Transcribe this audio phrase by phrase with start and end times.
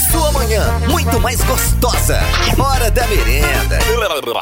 [0.00, 2.18] Sua manhã, muito mais gostosa.
[2.58, 3.78] Hora da merenda.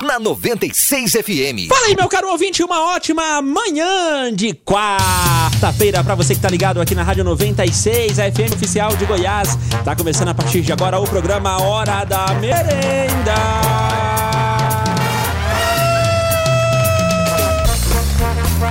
[0.06, 1.68] Na 96 FM.
[1.68, 6.80] Fala aí, meu caro ouvinte, uma ótima manhã de quarta-feira pra você que tá ligado
[6.80, 9.58] aqui na Rádio 96, a FM oficial de Goiás.
[9.84, 14.07] Tá começando a partir de agora o programa Hora da Merenda.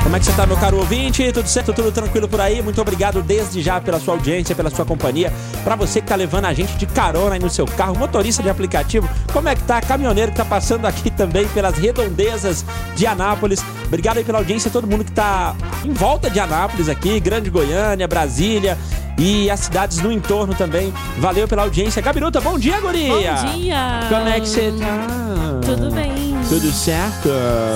[0.07, 1.34] Como é que você tá, meu caro ouvinte?
[1.34, 1.73] Tudo certo?
[1.73, 2.61] Tudo tranquilo por aí?
[2.61, 5.34] Muito obrigado desde já pela sua audiência, pela sua companhia.
[5.65, 8.49] Pra você que tá levando a gente de carona aí no seu carro, motorista de
[8.49, 9.81] aplicativo, como é que tá?
[9.81, 12.63] Caminhoneiro que tá passando aqui também pelas redondezas
[12.95, 13.62] de Anápolis.
[13.85, 15.53] Obrigado aí pela audiência, todo mundo que tá
[15.84, 18.77] em volta de Anápolis aqui, Grande Goiânia, Brasília
[19.17, 20.93] e as cidades no entorno também.
[21.17, 22.01] Valeu pela audiência.
[22.01, 23.13] Gabiruta, bom dia, guria!
[23.35, 23.99] Bom dia!
[24.07, 25.59] Como é que você tá?
[25.65, 26.27] Tudo bem.
[26.49, 27.27] Tudo certo?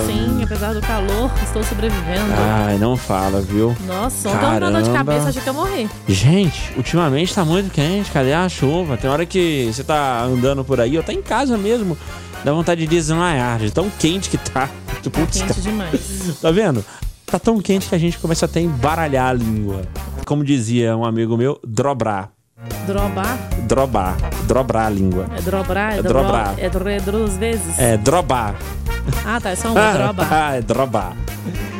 [0.06, 2.32] Sim, apesar do calor, estou sobrevivendo.
[2.66, 3.76] Ai, não fala, viu?
[3.86, 5.88] Nossa, ontem eu dor de cabeça, achei que eu ia morrer.
[6.08, 8.96] Gente, ultimamente tá muito quente, cadê a chuva?
[8.96, 11.98] Tem hora que você tá andando por aí, ou tá em casa mesmo,
[12.42, 14.70] dá vontade de desmaiar, de tão quente que tá.
[15.12, 16.38] Putz, Quente demais.
[16.40, 16.82] tá vendo?
[17.26, 19.82] Tá tão quente que a gente começa até a embaralhar a língua.
[20.24, 22.30] Como dizia um amigo meu, drobrar.
[22.86, 23.36] Drobar?
[23.66, 24.16] Drobar.
[24.46, 25.26] Drobrar a língua.
[25.36, 25.92] É drobrar?
[25.94, 26.54] É, É dro- drobrar.
[26.58, 27.78] É dro- é duas vezes?
[27.78, 28.54] É, drobar.
[29.26, 30.26] Ah, tá, é só uma droba.
[30.30, 31.12] Ah, é drobar.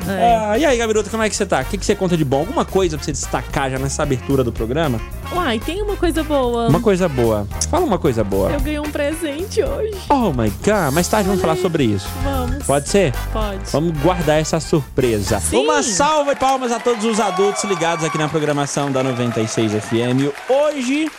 [0.08, 0.36] É.
[0.36, 1.60] Ah, e aí, Gabiruta, como é que você tá?
[1.60, 2.40] O que, que você conta de bom?
[2.40, 5.00] Alguma coisa pra você destacar já nessa abertura do programa?
[5.34, 6.68] Uai, tem uma coisa boa.
[6.68, 7.46] Uma coisa boa.
[7.70, 8.50] Fala uma coisa boa.
[8.50, 9.96] Eu ganhei um presente hoje.
[10.08, 12.06] Oh my god, mais tarde vamos falar sobre isso.
[12.22, 12.64] Vamos.
[12.64, 13.12] Pode ser?
[13.32, 13.70] Pode.
[13.70, 15.40] Vamos guardar essa surpresa.
[15.40, 15.64] Sim.
[15.64, 20.32] Uma salva de palmas a todos os adultos ligados aqui na programação da 96 FM.
[20.48, 21.10] Hoje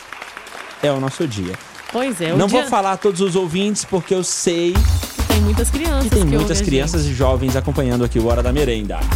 [0.81, 1.53] é o nosso dia.
[1.91, 4.73] Pois é, o Não dia vou falar a todos os ouvintes porque eu sei
[5.33, 8.99] tem muitas crianças que tem muitas crianças e jovens acompanhando aqui o Hora da Merenda.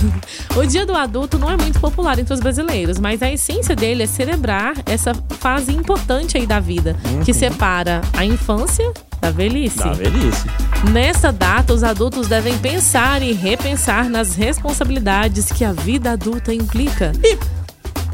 [0.56, 4.04] O Dia do Adulto não é muito popular entre os brasileiros, mas a essência dele
[4.04, 8.92] é celebrar essa fase importante aí da vida, que separa a infância
[9.22, 9.78] da velhice.
[9.78, 10.48] Da velhice.
[10.92, 17.12] Nessa data, os adultos devem pensar e repensar nas responsabilidades que a vida adulta implica.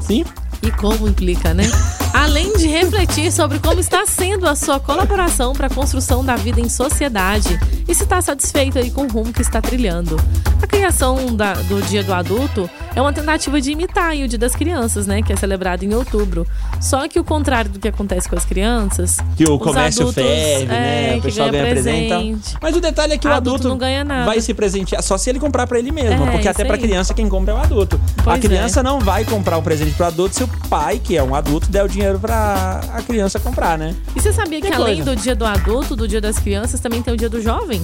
[0.02, 0.26] Sim?
[0.62, 1.64] E como implica, né?
[2.14, 6.62] Além de refletir sobre como está sendo a sua colaboração para a construção da vida
[6.62, 10.16] em sociedade e se está satisfeito aí com o rumo que está trilhando.
[10.62, 14.56] A criação da- do Dia do Adulto é uma tentativa de imitar o Dia das
[14.56, 15.22] Crianças, né?
[15.24, 16.46] Que é celebrado em outubro.
[16.80, 19.18] Só que o contrário do que acontece com as crianças.
[19.36, 21.14] Que o comércio adultos, ferve, né?
[21.14, 22.56] é, O que pessoal ganha, ganha presente.
[22.62, 24.26] Mas o detalhe é que o Adulto adulto não ganha nada.
[24.26, 26.24] vai se presentear só se ele comprar pra ele mesmo.
[26.26, 26.78] É, porque até aí.
[26.80, 28.00] criança quem compra é o adulto.
[28.20, 31.24] a Pois criança não vai comprar o presente pro adulto se o pai, que é
[31.24, 33.96] um adulto, der o dinheiro pra a criança comprar, né?
[34.16, 37.02] E você sabia que Que além do Dia do Adulto, do Dia das Crianças, também
[37.02, 37.82] tem o Dia do Jovem?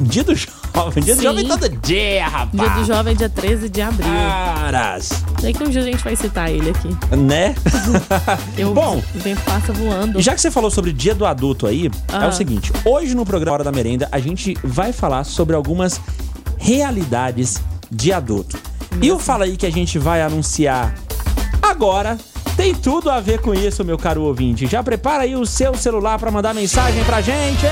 [0.00, 1.02] Dia do jovem.
[1.02, 1.24] Dia do Sim.
[1.26, 2.50] jovem todo dia, rapaz.
[2.52, 4.06] Dia do Jovem é dia 13 de abril.
[4.08, 5.08] Caras.
[5.42, 6.88] Daqui um dia a gente vai citar ele aqui.
[7.16, 7.52] Né?
[8.56, 10.20] Eu, Bom, o tempo passa voando.
[10.20, 12.28] Já que você falou sobre dia do adulto aí, é Ah.
[12.28, 16.00] o seguinte: hoje no programa Hora da Merenda a gente vai falar sobre algumas
[16.58, 17.56] realidades
[17.90, 18.56] de adulto.
[19.02, 20.94] E o Fala aí que a gente vai anunciar
[21.60, 22.16] agora
[22.58, 24.66] tem tudo a ver com isso, meu caro ouvinte.
[24.66, 27.64] Já prepara aí o seu celular para mandar mensagem pra gente.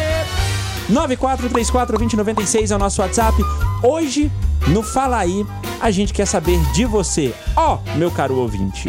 [0.89, 3.37] 94342096 é o nosso WhatsApp.
[3.83, 4.31] Hoje,
[4.69, 5.45] no Fala aí,
[5.81, 7.35] a gente quer saber de você.
[7.57, 8.89] Ó, meu caro ouvinte.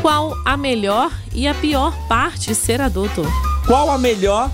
[0.00, 3.22] Qual a melhor e a pior parte de ser adulto?
[3.66, 4.48] Qual a melhor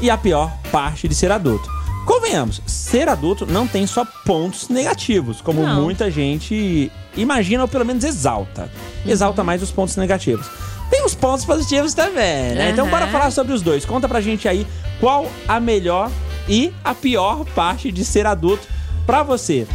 [0.00, 1.68] e a pior parte de ser adulto?
[2.06, 5.82] Convenhamos, ser adulto não tem só pontos negativos, como Não.
[5.82, 8.70] muita gente imagina ou pelo menos exalta.
[9.06, 10.46] Exalta mais os pontos negativos.
[10.90, 12.70] Tem os pontos positivos também, né?
[12.70, 12.90] Então Aham.
[12.90, 13.84] bora falar sobre os dois.
[13.84, 14.66] Conta pra gente aí
[15.00, 16.10] qual a melhor
[16.48, 18.66] e a pior parte de ser adulto
[19.06, 19.66] pra você.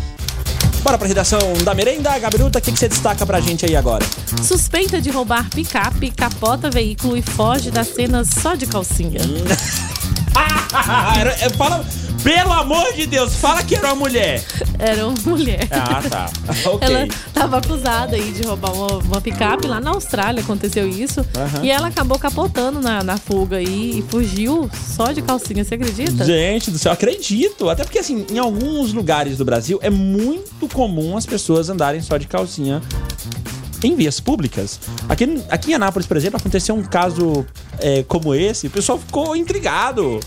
[0.82, 4.06] Bora pra redação da merenda, Gabiruta, o que, que você destaca pra gente aí agora?
[4.42, 9.20] Suspeita de roubar picape, capota veículo e foge das cenas só de calcinha.
[11.20, 11.84] Era- é, fala,
[12.24, 14.44] pelo amor de Deus, fala que era uma mulher.
[14.78, 15.68] Era uma mulher.
[15.72, 16.32] Ah, tá.
[16.70, 16.88] ok.
[16.88, 19.68] Ela estava acusada aí de roubar uma, uma picape.
[19.68, 21.26] Lá na Austrália aconteceu isso.
[21.36, 21.64] Aham.
[21.64, 26.26] E ela acabou capotando na, na fuga aí e fugiu só de calcinha, você acredita?
[26.26, 27.70] Gente do céu, acredito.
[27.70, 32.18] Até porque, assim, em alguns lugares do Brasil é muito comum as pessoas andarem só
[32.18, 32.82] de calcinha
[33.84, 34.80] em vias públicas.
[35.08, 37.46] Aqui, aqui em Anápolis, por exemplo, aconteceu um caso
[37.80, 40.20] é, como esse, o pessoal ficou intrigado.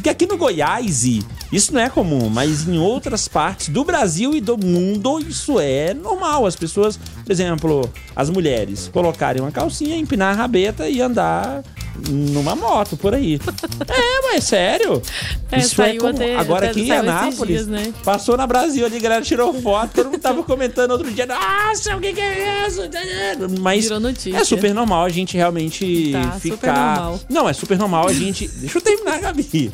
[0.00, 1.04] Porque aqui no Goiás,
[1.52, 5.92] isso não é comum, mas em outras partes do Brasil e do mundo, isso é
[5.92, 6.46] normal.
[6.46, 11.62] As pessoas, por exemplo, as mulheres colocarem uma calcinha, empinar a rabeta e andar
[12.08, 13.38] numa moto por aí.
[13.88, 15.02] é, mas sério.
[15.52, 16.10] É, Isso é como...
[16.10, 17.92] até- Agora até aqui em Anápolis, dias, né?
[18.04, 21.26] passou na Brasil ali, a galera tirou foto, todo mundo tava comentando outro dia.
[21.26, 22.80] Nossa, o que, que é isso?
[23.60, 27.12] Mas é super normal a gente realmente Tá, ficar.
[27.28, 28.48] Não, é super normal a gente.
[28.48, 28.82] Deixa eu
[29.18, 29.70] Gabi.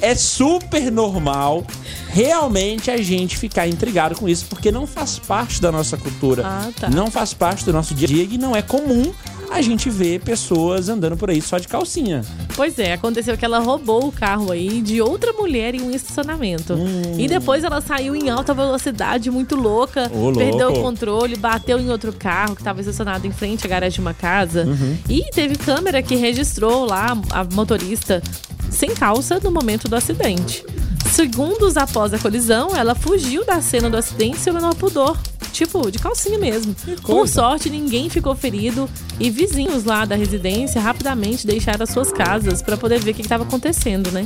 [0.00, 1.64] é super normal
[2.08, 6.42] realmente a gente ficar intrigado com isso, porque não faz parte da nossa cultura.
[6.46, 6.88] Ah, tá.
[6.88, 9.12] Não faz parte do nosso dia a dia e não é comum
[9.50, 12.22] a gente ver pessoas andando por aí só de calcinha.
[12.56, 16.74] Pois é, aconteceu que ela roubou o carro aí de outra mulher em um estacionamento.
[16.74, 17.14] Hum.
[17.18, 21.88] E depois ela saiu em alta velocidade, muito louca, Ô, perdeu o controle, bateu em
[21.88, 24.64] outro carro que estava estacionado em frente à garagem de uma casa.
[24.64, 24.96] Uhum.
[25.08, 28.22] E teve câmera que registrou lá a motorista
[28.74, 30.64] sem calça no momento do acidente.
[31.12, 35.16] Segundos após a colisão, ela fugiu da cena do acidente sem o menor pudor.
[35.52, 36.74] Tipo, de calcinha mesmo.
[37.02, 38.90] Por sorte, ninguém ficou ferido
[39.20, 43.22] e vizinhos lá da residência rapidamente deixaram as suas casas para poder ver o que
[43.22, 44.24] estava acontecendo, né?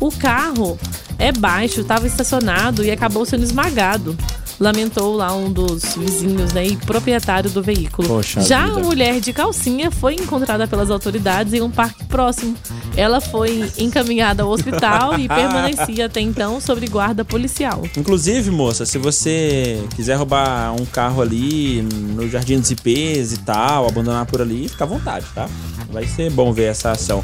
[0.00, 0.78] O carro
[1.18, 4.16] é baixo, estava estacionado e acabou sendo esmagado.
[4.60, 8.08] Lamentou lá um dos vizinhos, né, e proprietário do veículo.
[8.08, 8.80] Poxa Já vida.
[8.80, 12.56] a mulher de calcinha foi encontrada pelas autoridades em um parque próximo.
[12.96, 17.84] Ela foi encaminhada ao hospital e permanecia até então sob guarda policial.
[17.96, 23.86] Inclusive, moça, se você quiser roubar um carro ali no Jardim dos IPs e tal,
[23.86, 25.48] abandonar por ali, fica à vontade, tá?
[25.92, 27.22] Vai ser bom ver essa ação.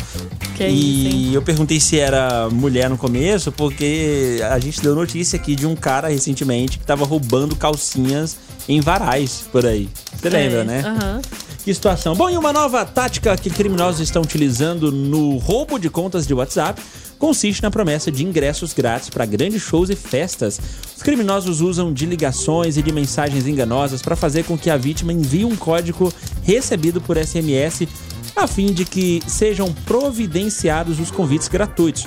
[0.54, 5.36] Que e isso, eu perguntei se era mulher no começo, porque a gente deu notícia
[5.36, 7.23] aqui de um cara recentemente que tava roubando
[7.58, 8.36] calcinhas
[8.68, 9.88] em varais por aí.
[10.16, 10.82] Você lembra, É, né?
[10.84, 11.20] aham.
[11.64, 12.14] Que situação.
[12.14, 16.80] Bom, e uma nova tática que criminosos estão utilizando no roubo de contas de WhatsApp
[17.18, 20.60] consiste na promessa de ingressos grátis para grandes shows e festas.
[20.94, 25.10] Os criminosos usam de ligações e de mensagens enganosas para fazer com que a vítima
[25.10, 26.12] envie um código
[26.42, 27.88] recebido por SMS
[28.36, 32.04] a fim de que sejam providenciados os convites gratuitos.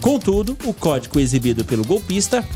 [0.00, 2.46] Contudo, o código exibido pelo golpista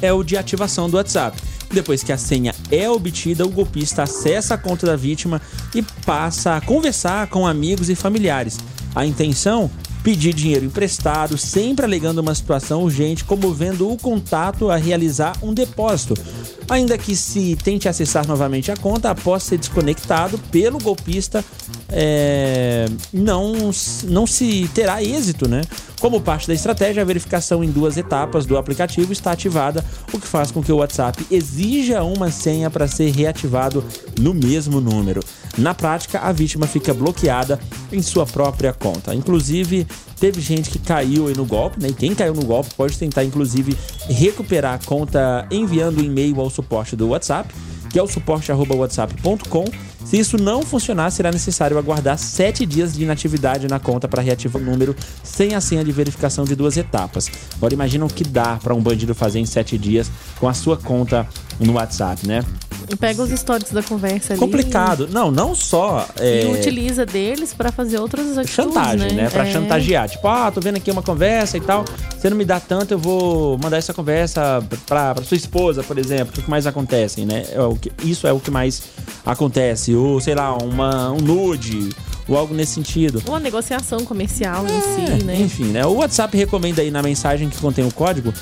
[0.00, 1.38] é o de ativação do WhatsApp.
[1.72, 5.40] Depois que a senha é obtida, o golpista acessa a conta da vítima
[5.74, 8.58] e passa a conversar com amigos e familiares.
[8.94, 9.70] A intenção?
[10.04, 16.14] Pedir dinheiro emprestado, sempre alegando uma situação urgente, comovendo o contato a realizar um depósito.
[16.68, 21.42] Ainda que se tente acessar novamente a conta após ser desconectado pelo golpista,
[21.88, 23.70] é, não,
[24.04, 25.62] não se terá êxito, né?
[26.00, 30.26] Como parte da estratégia, a verificação em duas etapas do aplicativo está ativada, o que
[30.26, 33.82] faz com que o WhatsApp exija uma senha para ser reativado
[34.20, 35.22] no mesmo número.
[35.56, 37.58] Na prática, a vítima fica bloqueada
[37.92, 39.14] em sua própria conta.
[39.14, 39.86] Inclusive,
[40.18, 41.88] teve gente que caiu no golpe, né?
[41.88, 43.76] E quem caiu no golpe pode tentar, inclusive,
[44.08, 47.54] recuperar a conta enviando um e-mail ao suporte do WhatsApp,
[47.90, 49.64] que é o suporte.whatsapp.com.
[50.04, 54.60] Se isso não funcionar, será necessário aguardar sete dias de inatividade na conta para reativar
[54.60, 57.30] o número sem a senha de verificação de duas etapas.
[57.56, 60.76] Agora imagina o que dá para um bandido fazer em sete dias com a sua
[60.76, 61.26] conta
[61.60, 62.44] no WhatsApp, né?
[63.00, 64.40] Pega os históricos da conversa ali.
[64.40, 65.08] Complicado.
[65.10, 66.06] Não, não só.
[66.20, 69.30] E é, utiliza deles pra fazer outras atitudes, chantagem, né?
[69.30, 69.52] Pra É.
[69.52, 70.06] chantagear.
[70.06, 71.82] Tipo, ah, tô vendo aqui uma conversa e tal.
[72.18, 75.96] Você não me dá tanto, eu vou mandar essa conversa pra, pra sua esposa, por
[75.96, 76.34] exemplo.
[76.38, 77.44] O que mais acontece, né?
[77.48, 78.82] É isso é o que mais
[79.24, 79.94] acontece.
[79.94, 81.88] Ou, sei lá, uma, um nude.
[82.28, 83.22] Ou algo nesse sentido.
[83.26, 85.40] Uma negociação comercial em É, si, né?
[85.40, 85.84] Enfim, né?
[85.84, 88.32] O WhatsApp recomenda aí na mensagem que contém o código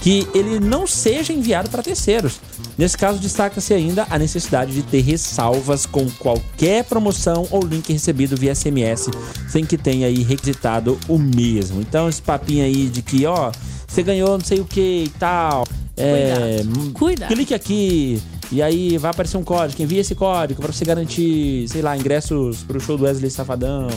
[0.00, 2.34] que ele não seja enviado para terceiros.
[2.76, 8.36] Nesse caso, destaca-se ainda a necessidade de ter ressalvas com qualquer promoção ou link recebido
[8.36, 9.08] via SMS,
[9.48, 11.80] sem que tenha aí requisitado o mesmo.
[11.80, 13.52] Então, esse papinho aí de que, ó,
[13.86, 15.64] você ganhou não sei o que e tal.
[15.96, 16.80] É, Cuidado.
[16.80, 17.28] hum, Cuidado.
[17.34, 18.20] Clique aqui.
[18.52, 22.58] E aí vai aparecer um código, envia esse código pra você garantir, sei lá, ingressos
[22.62, 23.88] pro show do Wesley Safadão,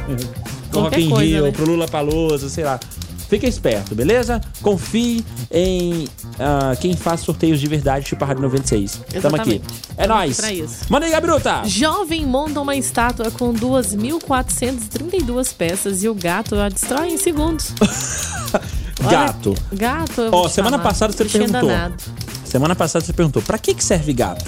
[0.72, 1.50] pro Rock in coisa, Rio, né?
[1.52, 2.80] pro Lula Palusa, sei lá.
[3.28, 4.40] Fica esperto, beleza?
[4.60, 9.02] Confie em ah, quem faz sorteios de verdade, tipo a Rádio 96.
[9.22, 9.50] Tamo aqui.
[9.50, 9.64] Exatamente.
[9.96, 10.32] É Tamo nóis.
[10.32, 10.76] aqui pra isso.
[10.88, 11.62] Manda aí, Gabruta!
[11.64, 17.72] Jovem monta uma estátua com 2.432 peças e o gato a destrói em segundos.
[19.04, 19.54] Olha, Gato.
[19.72, 20.20] Gato.
[20.22, 21.68] eu Ó, semana passada você perguntou.
[21.68, 21.94] danado.
[22.50, 24.44] Semana passada você perguntou, pra que que serve gato?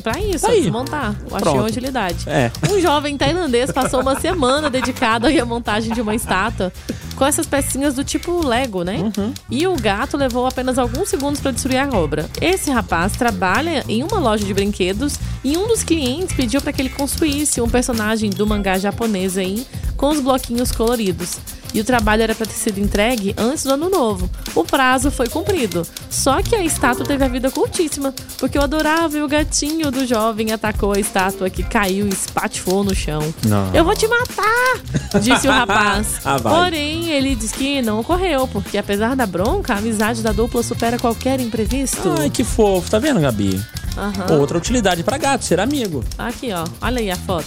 [0.00, 0.60] Pra- isso, Aí.
[0.62, 1.16] desmontar.
[1.22, 1.58] Eu achei Pronto.
[1.58, 2.18] uma utilidade.
[2.28, 2.52] É.
[2.70, 6.72] Um jovem tailandês passou uma semana dedicado à montagem de uma estátua
[7.16, 9.10] com essas pecinhas do tipo Lego, né?
[9.16, 9.34] Uhum.
[9.50, 12.30] E o gato levou apenas alguns segundos para destruir a obra.
[12.40, 16.80] Esse rapaz trabalha em uma loja de brinquedos e um dos clientes pediu para que
[16.80, 21.38] ele construísse um personagem do mangá japonês aí com os bloquinhos coloridos.
[21.74, 24.28] E o trabalho era para ter sido entregue antes do ano novo.
[24.54, 25.86] O prazo foi cumprido.
[26.10, 30.92] Só que a estátua teve a vida curtíssima, porque o adorável gatinho do jovem atacou
[30.92, 33.22] a estátua que caiu e espatifou no chão.
[33.46, 33.74] Não.
[33.74, 35.20] Eu vou te matar!
[35.20, 36.20] Disse o rapaz.
[36.24, 36.38] Ah.
[36.38, 40.98] Porém, ele diz que não ocorreu, porque apesar da bronca, a amizade da dupla supera
[40.98, 42.14] qualquer imprevisto.
[42.18, 42.90] Ai, que fofo.
[42.90, 43.60] Tá vendo, Gabi?
[43.96, 44.38] Aham.
[44.40, 46.04] Outra utilidade pra gato, ser amigo.
[46.18, 46.64] Aqui, ó.
[46.80, 47.46] Olha aí a foto.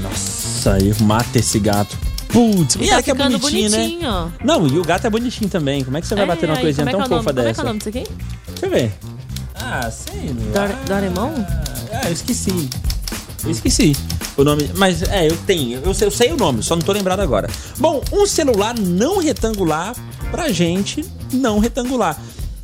[0.00, 1.96] Nossa, eu mata esse gato.
[2.36, 3.78] Putz, e ela que é bonitinho, né?
[3.78, 4.28] bonitinho, ó.
[4.44, 5.82] Não, e o gato é bonitinho também.
[5.82, 7.24] Como é que você vai É, bater numa coisinha é tão é fofa nome?
[7.24, 7.60] Como é que dessa?
[7.60, 8.04] é o nome disso aqui?
[8.48, 8.92] Deixa eu ver.
[9.54, 10.66] Ah, sei lá.
[10.66, 11.32] Dore- Doremon?
[11.92, 12.68] Ah, eu esqueci.
[13.42, 13.96] Eu esqueci
[14.36, 14.70] o nome.
[14.76, 15.80] Mas é, eu tenho.
[15.82, 17.48] Eu sei, eu sei o nome, só não tô lembrado agora.
[17.78, 19.94] Bom, um celular não retangular
[20.30, 22.20] pra gente não retangular.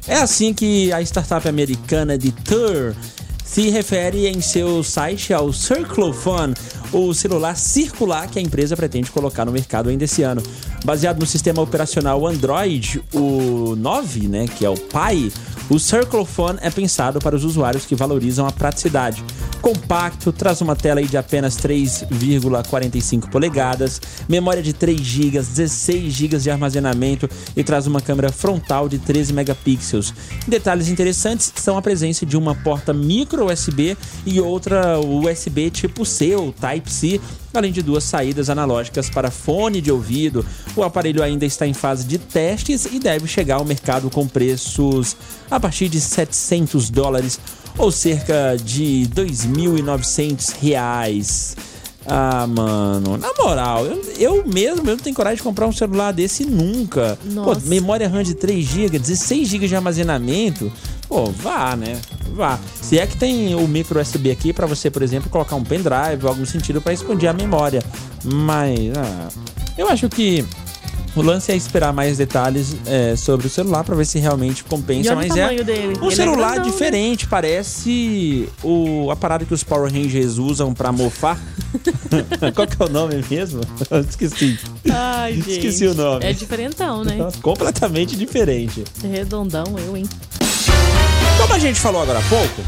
[0.06, 2.94] É assim que a startup americana de Tur
[3.42, 6.54] se refere em seu site ao Circlophone,
[6.92, 10.42] o celular circular que a empresa pretende colocar no mercado ainda esse ano.
[10.84, 15.32] Baseado no sistema operacional Android, o 9, né, que é o Pie,
[15.70, 19.24] o Circlophone é pensado para os usuários que valorizam a praticidade.
[19.62, 26.50] Compacto, traz uma tela de apenas 3,45 polegadas, memória de 3 GB, 16 GB de
[26.50, 30.12] armazenamento e traz uma câmera frontal de 13 megapixels.
[30.48, 33.96] Detalhes interessantes são a presença de uma porta micro USB
[34.26, 37.20] e outra USB tipo C ou Type-C,
[37.54, 40.44] além de duas saídas analógicas para fone de ouvido.
[40.76, 45.16] O aparelho ainda está em fase de testes e deve chegar ao mercado com preços
[45.50, 47.38] a partir de 700 dólares
[47.78, 51.56] ou cerca de 2.900 reais.
[52.06, 56.12] Ah, mano, na moral, eu, eu mesmo eu não tenho coragem de comprar um celular
[56.12, 57.18] desse nunca.
[57.22, 57.66] Pô, Nossa.
[57.66, 60.72] memória RAM de 3 GB, 16 GB de armazenamento.
[61.08, 62.00] Pô, vá, né?
[62.34, 62.58] Vá.
[62.80, 66.24] Se é que tem o micro USB aqui pra você, por exemplo, colocar um pendrive
[66.36, 67.82] no sentido pra esconder a memória.
[68.24, 69.28] Mas, ah,
[69.78, 70.44] eu acho que
[71.14, 75.14] o lance é esperar mais detalhes é, sobre o celular pra ver se realmente compensa.
[75.14, 75.98] Mas é dele.
[76.00, 76.62] um Ele é celular né?
[76.62, 81.38] diferente, parece o a parada que os Power Rangers usam pra mofar.
[82.54, 83.60] Qual que é o nome mesmo?
[84.08, 84.58] Esqueci.
[84.90, 85.50] Ai, gente.
[85.52, 86.24] Esqueci o nome.
[86.24, 87.16] É diferentão, né?
[87.42, 88.84] Completamente diferente.
[89.02, 90.04] Redondão eu, hein?
[91.42, 92.62] Como a gente falou agora há pouco,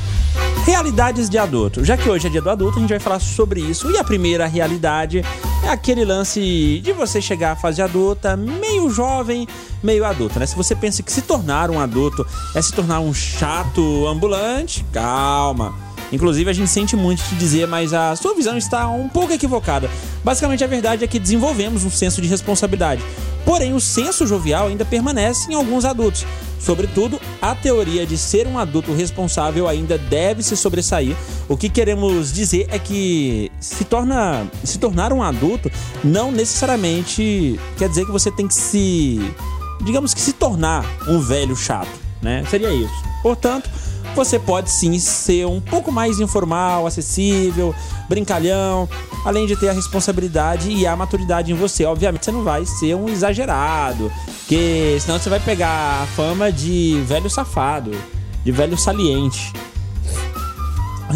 [0.66, 1.84] realidades de adulto.
[1.84, 3.88] Já que hoje é dia do adulto, a gente vai falar sobre isso.
[3.88, 5.24] E a primeira realidade
[5.62, 9.46] é aquele lance de você chegar à fase adulta, meio jovem,
[9.80, 10.46] meio adulto, né?
[10.46, 15.72] Se você pensa que se tornar um adulto é se tornar um chato ambulante, calma.
[16.10, 19.88] Inclusive, a gente sente muito te dizer, mas a sua visão está um pouco equivocada.
[20.24, 23.02] Basicamente, a verdade é que desenvolvemos um senso de responsabilidade.
[23.44, 26.24] Porém, o senso jovial ainda permanece em alguns adultos.
[26.58, 31.14] Sobretudo, a teoria de ser um adulto responsável ainda deve se sobressair.
[31.46, 35.70] O que queremos dizer é que se, torna, se tornar um adulto
[36.02, 39.20] não necessariamente quer dizer que você tem que se.
[39.82, 41.90] digamos que se tornar um velho chato,
[42.22, 42.42] né?
[42.48, 42.94] Seria isso.
[43.22, 43.68] Portanto,
[44.14, 47.74] você pode sim ser um pouco mais informal, acessível,
[48.08, 48.88] brincalhão,
[49.24, 51.84] além de ter a responsabilidade e a maturidade em você.
[51.84, 57.02] Obviamente, você não vai ser um exagerado, porque senão você vai pegar a fama de
[57.06, 57.90] velho safado,
[58.44, 59.52] de velho saliente.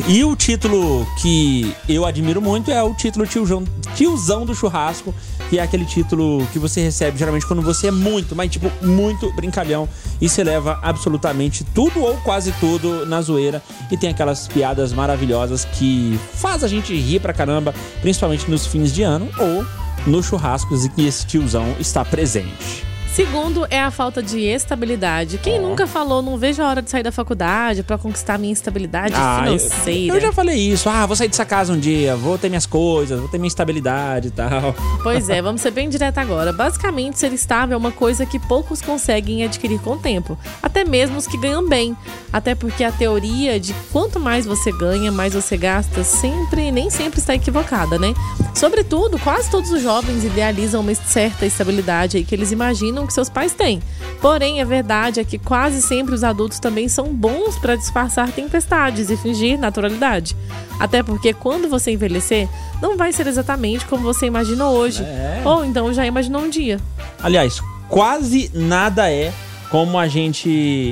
[0.07, 3.65] E o título que eu admiro muito é o título tiozão,
[3.95, 5.15] tiozão do churrasco,
[5.49, 9.33] que é aquele título que você recebe geralmente quando você é muito, mas tipo, muito
[9.33, 9.89] brincalhão
[10.21, 15.65] e se leva absolutamente tudo ou quase tudo na zoeira e tem aquelas piadas maravilhosas
[15.65, 19.65] que faz a gente rir pra caramba, principalmente nos fins de ano ou
[20.07, 22.87] nos churrascos e que esse tiozão está presente.
[23.15, 25.39] Segundo é a falta de estabilidade.
[25.39, 29.13] Quem nunca falou, não vejo a hora de sair da faculdade pra conquistar minha estabilidade
[29.17, 30.15] Ah, eu- financeira?
[30.15, 30.89] Eu já falei isso.
[30.89, 34.29] Ah, vou sair dessa casa um dia, vou ter minhas coisas, vou ter minha estabilidade
[34.29, 34.73] e tal.
[35.03, 36.53] Pois é, vamos ser bem direto agora.
[36.53, 40.39] Basicamente, ser estável é uma coisa que poucos conseguem adquirir com o tempo.
[40.63, 41.97] Até mesmo os que ganham bem.
[42.33, 47.19] Até porque a teoria de quanto mais você ganha, mais você gasta, sempre, nem sempre
[47.19, 48.15] está equivocada, né?
[48.55, 53.29] Sobretudo, quase todos os jovens idealizam uma certa estabilidade aí que eles imaginam que seus
[53.29, 53.83] pais têm.
[54.21, 59.11] Porém, a verdade é que quase sempre os adultos também são bons para disfarçar tempestades
[59.11, 60.37] e fingir naturalidade.
[60.79, 62.49] Até porque quando você envelhecer,
[62.81, 65.03] não vai ser exatamente como você imaginou hoje.
[65.03, 65.43] É.
[65.45, 66.79] Ou então já imaginou um dia.
[67.21, 69.33] Aliás, quase nada é
[69.71, 70.49] como a gente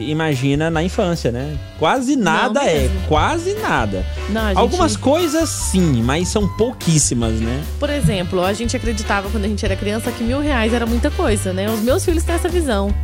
[0.09, 1.57] imagina na infância, né?
[1.79, 3.01] Quase nada é, mesmo.
[3.09, 4.05] quase nada.
[4.29, 7.63] Não, gente- Algumas coisas sim, mas são pouquíssimas, né?
[7.79, 11.11] Por exemplo, a gente acreditava quando a gente era criança que mil reais era muita
[11.11, 11.71] coisa, né?
[11.71, 12.95] Os meus filhos têm essa visão,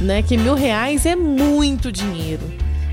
[0.00, 0.22] né?
[0.22, 2.42] Que mil reais é muito dinheiro.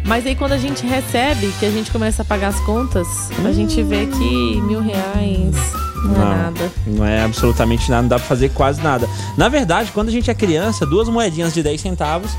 [0.05, 3.07] Mas aí quando a gente recebe, que a gente começa a pagar as contas,
[3.45, 5.55] a gente vê que mil reais
[6.03, 6.71] Não, é nada.
[6.85, 9.07] Não é absolutamente nada, não dá pra fazer quase nada.
[9.37, 12.31] Na verdade, quando a gente é criança, duas moedinhas de 10 centavos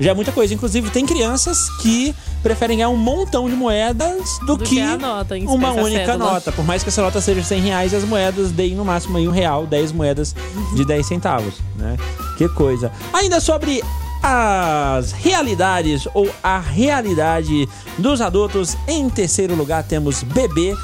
[0.00, 0.54] já é muita coisa.
[0.54, 5.34] Inclusive, tem crianças que preferem ganhar um montão de moedas do, Do que, que nota,
[5.36, 6.52] uma única nota.
[6.52, 9.32] Por mais que essa nota seja 100 reais, as moedas deem no máximo aí um
[9.32, 10.34] real, 10 moedas
[10.74, 11.96] de 10 centavos, né?
[12.36, 12.92] Que coisa.
[13.12, 13.82] Ainda sobre
[14.22, 20.74] as realidades ou a realidade dos adultos, em terceiro lugar temos bebê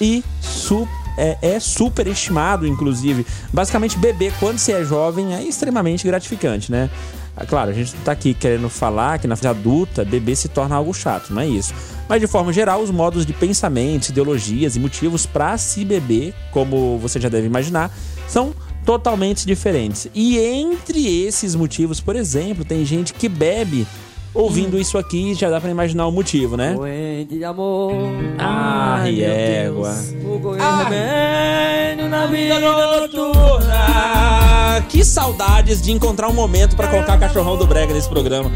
[0.00, 3.26] e su é, é super estimado, inclusive.
[3.52, 6.90] Basicamente, bebê, quando se é jovem, é extremamente gratificante, né?
[7.36, 10.76] Ah, Claro, a gente tá aqui querendo falar que na fase adulta bebê se torna
[10.76, 11.72] algo chato, não é isso.
[12.08, 16.98] Mas de forma geral, os modos de pensamentos, ideologias e motivos para se beber, como
[16.98, 17.90] você já deve imaginar,
[18.28, 20.08] são totalmente diferentes.
[20.14, 23.86] E entre esses motivos, por exemplo, tem gente que bebe
[24.34, 26.74] ouvindo isso aqui, já dá para imaginar o motivo, né?
[26.74, 27.92] Doente de amor,
[30.38, 33.74] governo remédio na vida noturna.
[34.88, 38.50] Que saudades de encontrar um momento pra colocar cachorrão do Brega nesse programa.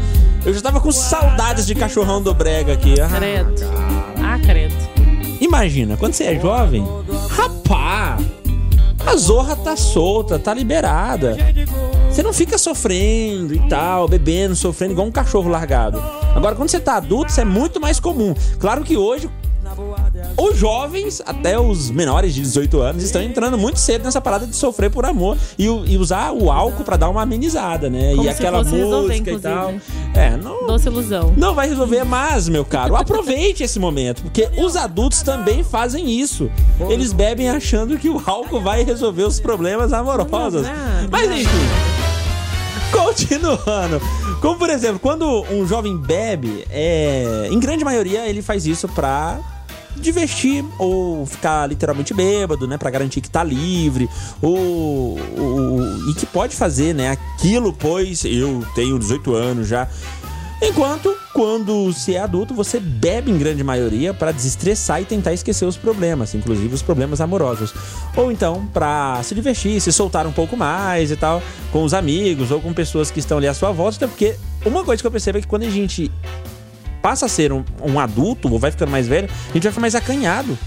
[0.45, 2.99] Eu já tava com saudades de cachorrão do Brega aqui.
[2.99, 3.55] Ah, Credo.
[4.21, 4.75] Ah, credo.
[5.39, 6.85] Imagina, quando você é jovem,
[7.29, 8.17] rapá,
[9.05, 11.37] a zorra tá solta, tá liberada.
[12.15, 16.01] Você não fica sofrendo e tal, bebendo, sofrendo igual um cachorro largado.
[16.33, 18.33] Agora, quando você tá adulto, isso é muito mais comum.
[18.57, 19.29] Claro que hoje,
[20.37, 24.55] os jovens, até os menores de 18 anos, estão entrando muito cedo nessa parada de
[24.55, 28.11] sofrer por amor e, e usar o álcool pra dar uma amenizada, né?
[28.11, 29.73] Como e aquela fosse resolver, música e tal.
[30.13, 31.33] É, não, Doce ilusão.
[31.35, 32.95] não vai resolver mais, meu caro.
[32.95, 36.49] Aproveite esse momento, porque os adultos também fazem isso.
[36.89, 40.61] Eles bebem achando que o álcool vai resolver os problemas amorosos.
[40.61, 41.41] Nada, Mas nada.
[41.41, 41.94] enfim.
[43.03, 44.01] Continuando.
[44.41, 49.39] Como, por exemplo, quando um jovem bebe, é, em grande maioria ele faz isso pra
[49.97, 54.09] divertir ou ficar literalmente bêbado, né, Pra garantir que tá livre,
[54.41, 59.87] ou, ou- e que pode fazer, né, aquilo, pois eu tenho 18 anos já.
[60.61, 65.65] Enquanto, quando se é adulto, você bebe em grande maioria para desestressar e tentar esquecer
[65.65, 67.73] os problemas, inclusive os problemas amorosos.
[68.15, 72.51] Ou então, para se divertir, se soltar um pouco mais e tal, com os amigos
[72.51, 73.97] ou com pessoas que estão ali à sua volta.
[73.97, 76.09] Até porque uma coisa que eu percebo é que quando a gente
[77.01, 79.81] passa a ser um, um adulto ou vai ficando mais velho, a gente vai ficar
[79.81, 80.57] mais acanhado.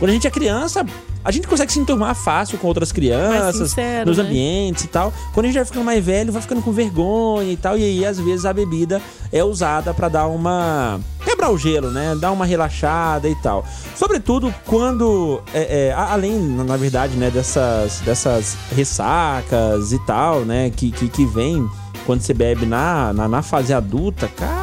[0.00, 0.82] Quando a gente é criança,
[1.22, 4.24] a gente consegue se enturmar fácil com outras crianças, sincero, nos né?
[4.24, 5.12] ambientes e tal.
[5.34, 7.76] Quando a gente vai ficando mais velho, vai ficando com vergonha e tal.
[7.76, 10.98] E aí, às vezes, a bebida é usada pra dar uma.
[11.22, 12.16] quebrar o gelo, né?
[12.18, 13.62] Dar uma relaxada e tal.
[13.94, 15.42] Sobretudo quando.
[15.52, 20.70] é, é, além, na na verdade, né, dessas, dessas ressacas e tal, né?
[20.70, 21.68] Que, que, que vem
[22.06, 24.59] quando você bebe na, na, na fase adulta, cara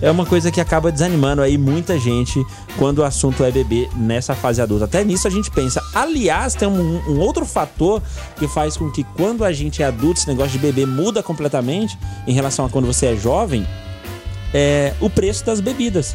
[0.00, 2.44] é uma coisa que acaba desanimando aí muita gente
[2.78, 4.84] quando o assunto é beber nessa fase adulta.
[4.84, 5.82] Até nisso a gente pensa.
[5.94, 8.02] Aliás, tem um, um outro fator
[8.38, 11.98] que faz com que quando a gente é adulto, esse negócio de beber muda completamente
[12.26, 13.66] em relação a quando você é jovem,
[14.52, 16.14] é o preço das bebidas.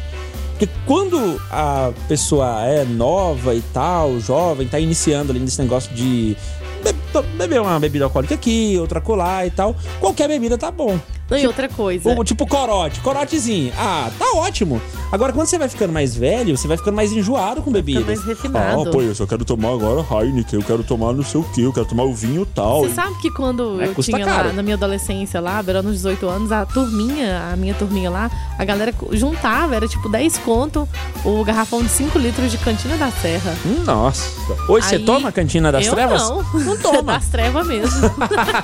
[0.50, 6.36] Porque quando a pessoa é nova e tal, jovem, tá iniciando ali nesse negócio de
[6.84, 11.00] be- beber uma bebida alcoólica aqui, outra colar e tal, qualquer bebida tá bom.
[11.30, 12.08] Não, e outra coisa.
[12.10, 13.72] Ou, tipo corote, corotezinho.
[13.78, 14.80] Ah, tá ótimo.
[15.10, 18.00] Agora, quando você vai ficando mais velho, você vai ficando mais enjoado com bebida.
[18.04, 18.88] mais refinado.
[18.88, 21.62] Ah, pô, eu só quero tomar agora Heineken, eu quero tomar não sei o que,
[21.62, 22.82] eu quero tomar o vinho tal.
[22.82, 24.48] Você sabe que quando É, eu tinha caro.
[24.48, 28.30] lá, na minha adolescência lá, beirando os 18 anos, a turminha, a minha turminha lá,
[28.58, 30.88] a galera juntava, era tipo 10 conto
[31.24, 33.54] o garrafão de 5 litros de cantina da serra.
[33.84, 34.30] Nossa.
[34.68, 36.22] Hoje você toma a cantina das eu trevas?
[36.22, 37.02] Não, Não toma.
[37.14, 38.10] das trevas mesmo.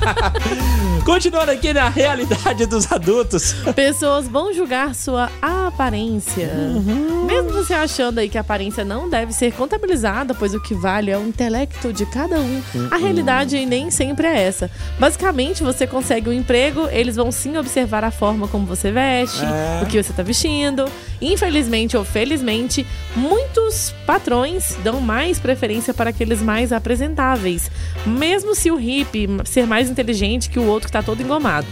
[1.05, 3.55] Continuando aqui na realidade dos adultos.
[3.75, 6.51] Pessoas vão julgar sua aparência.
[6.55, 7.25] Uhum.
[7.27, 11.11] Mesmo você achando aí que a aparência não deve ser contabilizada, pois o que vale
[11.11, 12.62] é o intelecto de cada um.
[12.75, 12.88] Uhum.
[12.90, 14.71] A realidade nem sempre é essa.
[14.99, 19.83] Basicamente, você consegue um emprego, eles vão sim observar a forma como você veste, É.
[19.83, 20.87] o que você tá vestindo.
[21.21, 27.71] Infelizmente ou felizmente, muitos patrões dão mais preferência para aqueles mais apresentáveis,
[28.07, 31.66] mesmo se o hippie ser mais inteligente que o outro que tá todo engomado.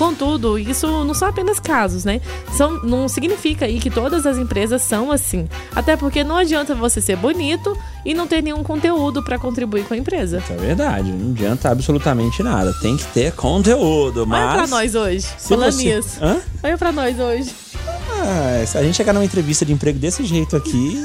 [0.00, 2.22] Contudo, isso não são apenas casos, né?
[2.56, 5.46] São, não significa aí que todas as empresas são assim.
[5.76, 9.92] Até porque não adianta você ser bonito e não ter nenhum conteúdo para contribuir com
[9.92, 10.38] a empresa.
[10.38, 12.72] Isso é verdade, não adianta absolutamente nada.
[12.80, 14.40] Tem que ter conteúdo, mas...
[14.40, 16.18] Olha pra nós hoje, falando você- nisso.
[16.24, 16.40] Hã?
[16.62, 17.54] Olha pra nós hoje.
[18.22, 20.98] Ah, se a gente chegar numa entrevista de emprego desse jeito aqui,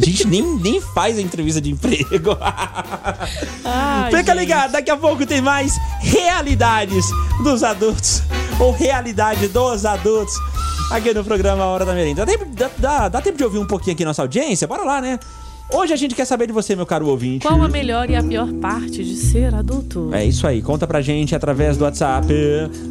[0.00, 2.36] a gente nem, nem faz a entrevista de emprego.
[3.64, 4.38] Ai, Fica gente.
[4.40, 7.04] ligado, daqui a pouco tem mais realidades
[7.42, 8.22] dos adultos.
[8.60, 10.34] Ou realidade dos adultos.
[10.90, 12.24] Aqui no programa Hora da Merenda.
[12.24, 14.66] Dá dá- dá tempo de ouvir um pouquinho aqui nossa audiência?
[14.66, 15.18] Bora lá, né?
[15.70, 17.46] Hoje a gente quer saber de você, meu caro ouvinte.
[17.46, 20.08] Qual a melhor e a pior parte de ser adulto?
[20.14, 22.26] É isso aí, conta pra gente através do WhatsApp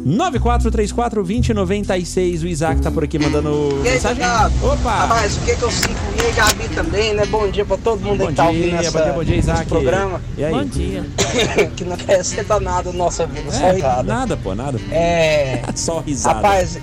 [0.06, 2.44] 94342096.
[2.44, 4.22] O Isaac tá por aqui mandando E aí, mensagem.
[4.62, 4.90] Opa!
[4.92, 5.98] Rapaz, o que que eu sinto?
[6.16, 7.26] E aí, Gabi também, né?
[7.26, 9.24] Bom dia pra todo mundo Bom aí que tá ouvindo dia, essa, bom dia, bom
[9.24, 9.68] dia, esse Isaac.
[9.68, 10.20] programa.
[10.36, 10.52] E aí?
[10.54, 11.04] Bom dia.
[11.76, 14.02] que não acrescenta nada na nossa vida, só É, risada.
[14.04, 14.78] nada, pô, nada.
[14.92, 15.62] É.
[15.74, 16.36] Só risada.
[16.36, 16.78] Rapaz,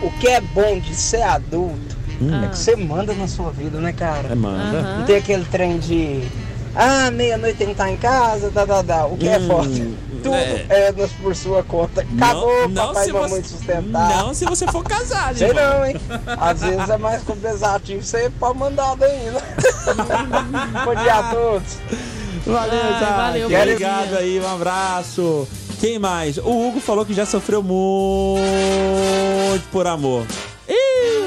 [0.00, 2.44] o que é bom de ser adulto Hum.
[2.44, 4.28] é que você manda na sua vida, né, cara?
[4.30, 4.78] É, manda.
[4.78, 4.98] Aham.
[4.98, 6.22] Não tem aquele trem de.
[6.76, 9.06] Ah, meia-noite tem que estar em casa, dá, dá, dá.
[9.06, 9.94] O que é Hum, forte?
[10.22, 10.66] Tudo é.
[10.68, 12.06] é, por sua conta.
[12.16, 14.08] Acabou, papai se e mamãe você, sustentar.
[14.18, 15.64] não se você for casado, Sei irmão.
[15.78, 15.96] não, hein?
[16.38, 19.42] Às vezes é mais compensativo você pode mandar ainda.
[20.84, 21.78] Bom dia a todos.
[22.46, 23.12] Valeu, Ai, Isaac.
[23.16, 25.48] valeu, Obrigado aí, um abraço.
[25.80, 26.36] Quem mais?
[26.38, 28.38] O Hugo falou que já sofreu muito
[29.72, 30.24] por amor.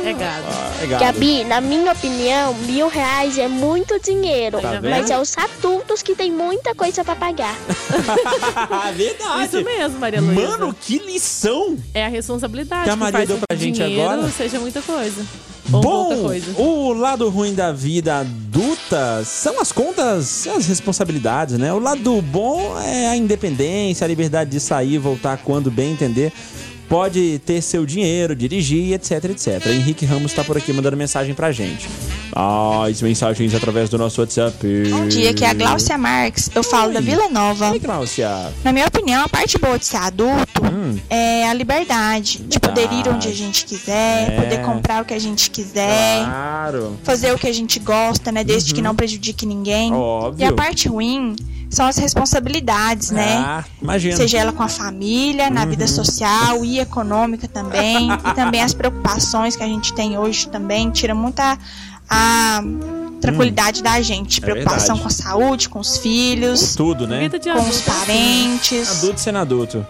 [0.05, 0.45] É gado.
[0.49, 1.03] Ah, é gado.
[1.05, 4.59] Gabi, na minha opinião, mil reais é muito dinheiro.
[4.59, 7.55] Tá mas é os adultos que tem muita coisa pra pagar.
[8.95, 9.45] Verdade.
[9.45, 10.41] Isso mesmo, Maria Luísa.
[10.57, 11.77] Mano, que lição!
[11.93, 14.29] É a responsabilidade Que a que Maria faz deu pra que gente dinheiro agora.
[14.31, 15.25] seja muita coisa.
[15.65, 21.73] Bom, o lado ruim da vida adulta são as contas, as responsabilidades, né?
[21.73, 26.33] O lado bom é a independência, a liberdade de sair e voltar quando bem entender.
[26.89, 29.65] Pode ter seu dinheiro, dirigir, etc, etc.
[29.67, 31.87] Henrique Ramos tá por aqui mandando mensagem pra gente.
[32.35, 34.57] As mensagens através do nosso WhatsApp.
[34.89, 36.49] Bom dia, aqui é a Gláucia Marques.
[36.53, 36.93] Eu falo Oi.
[36.93, 37.71] da Vila Nova.
[37.71, 38.29] Oi, Gláucia.
[38.63, 42.39] Na minha opinião, a parte boa de ser adulto Hum, é a liberdade.
[42.47, 44.41] De poder ir onde a gente quiser, É.
[44.41, 46.97] poder comprar o que a gente quiser, claro.
[47.03, 48.43] fazer o que a gente gosta, né?
[48.43, 49.91] Desde que não prejudique ninguém.
[49.91, 49.97] Uhum.
[49.99, 50.43] Óbvio.
[50.43, 51.35] E a parte ruim
[51.73, 53.35] são as responsabilidades, né?
[53.37, 54.15] Ah, imagina.
[54.15, 55.87] Seja ela com a família, na vida Uhum.
[55.89, 58.09] social e econômica também.
[58.11, 61.57] e também as preocupações que a gente tem hoje também tira muita
[62.09, 62.61] a
[63.21, 64.39] tranquilidade da gente.
[64.39, 65.01] É Preocupação verdade.
[65.01, 67.19] com a saúde, com os filhos, Tudo, né?
[67.19, 67.99] Vida com adulto os é assim.
[68.05, 68.97] parentes.
[68.99, 69.85] Adulto sendo adulto.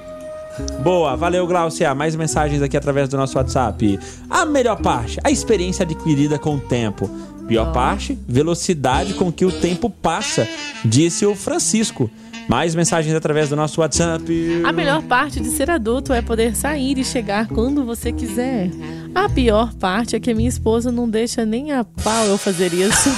[0.83, 1.95] Boa, valeu, Glaucia.
[1.95, 3.99] Mais mensagens aqui através do nosso WhatsApp.
[4.29, 7.09] A melhor parte, a experiência adquirida com o tempo.
[7.47, 10.47] Pior parte, velocidade com que o tempo passa,
[10.85, 12.09] disse o Francisco.
[12.47, 14.23] Mais mensagens através do nosso WhatsApp.
[14.65, 18.69] A melhor parte de ser adulto é poder sair e chegar quando você quiser.
[19.15, 23.09] A pior parte é que minha esposa não deixa nem a pau eu fazer isso.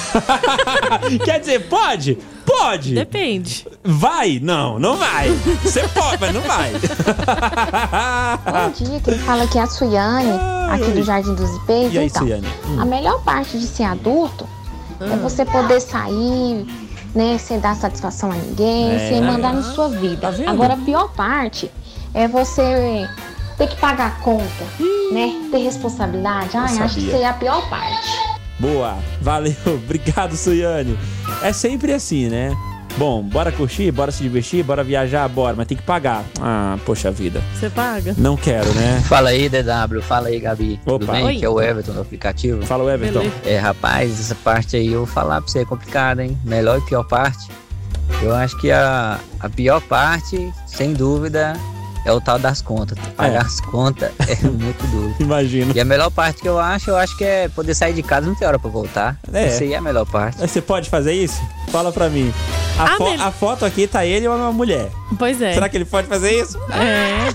[1.23, 2.17] Quer dizer, pode?
[2.45, 2.93] Pode.
[2.93, 3.65] Depende.
[3.83, 4.39] Vai?
[4.41, 5.29] Não, não vai.
[5.63, 6.71] Você pode, mas não vai.
[6.73, 10.31] Bom dia, quem fala aqui é a Suiane,
[10.69, 11.93] aqui do Jardim dos Ipês.
[11.93, 12.47] E aí, então, Suiane?
[12.67, 12.79] Hum.
[12.79, 14.47] a melhor parte de ser adulto
[14.99, 16.65] é você poder sair,
[17.15, 19.09] né, sem dar satisfação a ninguém, É.
[19.09, 20.31] sem mandar na sua Tá vida.
[20.31, 20.49] vendo?
[20.49, 21.71] Agora, a pior parte
[22.13, 23.07] é você
[23.57, 24.63] ter que pagar a conta,
[25.11, 26.55] né, ter responsabilidade.
[26.57, 27.07] Ai, acho que sabia.
[27.07, 28.09] isso aí é a pior parte.
[28.59, 30.97] Boa, valeu, obrigado, Suiane.
[31.41, 32.51] É sempre assim, né?
[32.97, 36.23] Bom, bora curtir, bora se divertir, bora viajar, bora, mas tem que pagar.
[36.39, 37.41] Ah, poxa vida.
[37.53, 38.15] Você paga?
[38.17, 39.03] Não quero, né?
[39.05, 40.01] Fala aí, DW.
[40.01, 40.79] Fala aí, Gabi.
[40.85, 41.13] Tudo Opa.
[41.13, 41.25] bem?
[41.25, 41.35] Oi.
[41.35, 42.65] Aqui é o Everton do aplicativo.
[42.65, 43.19] Fala o Everton.
[43.19, 43.35] Beleza.
[43.43, 46.37] É, rapaz, essa parte aí eu vou falar pra você é complicada, hein?
[46.45, 47.49] Melhor e pior parte.
[48.21, 51.53] Eu acho que a, a pior parte, sem dúvida,
[52.05, 52.97] é o tal das contas.
[53.17, 53.37] Pagar É.
[53.45, 55.13] as contas é muito duro.
[55.19, 55.73] Imagina.
[55.75, 58.27] E a melhor parte que eu acho, eu acho que é poder sair de casa
[58.27, 59.17] não tem hora pra voltar.
[59.33, 59.47] É.
[59.47, 60.37] Isso aí é a melhor parte.
[60.39, 61.41] Mas Você pode fazer isso?
[61.69, 62.31] Fala pra mim.
[62.77, 64.89] A, A fo- mel- a foto aqui tá ele e uma mulher.
[65.17, 65.53] Pois é.
[65.53, 66.57] Será que ele pode fazer isso?
[66.71, 67.33] É.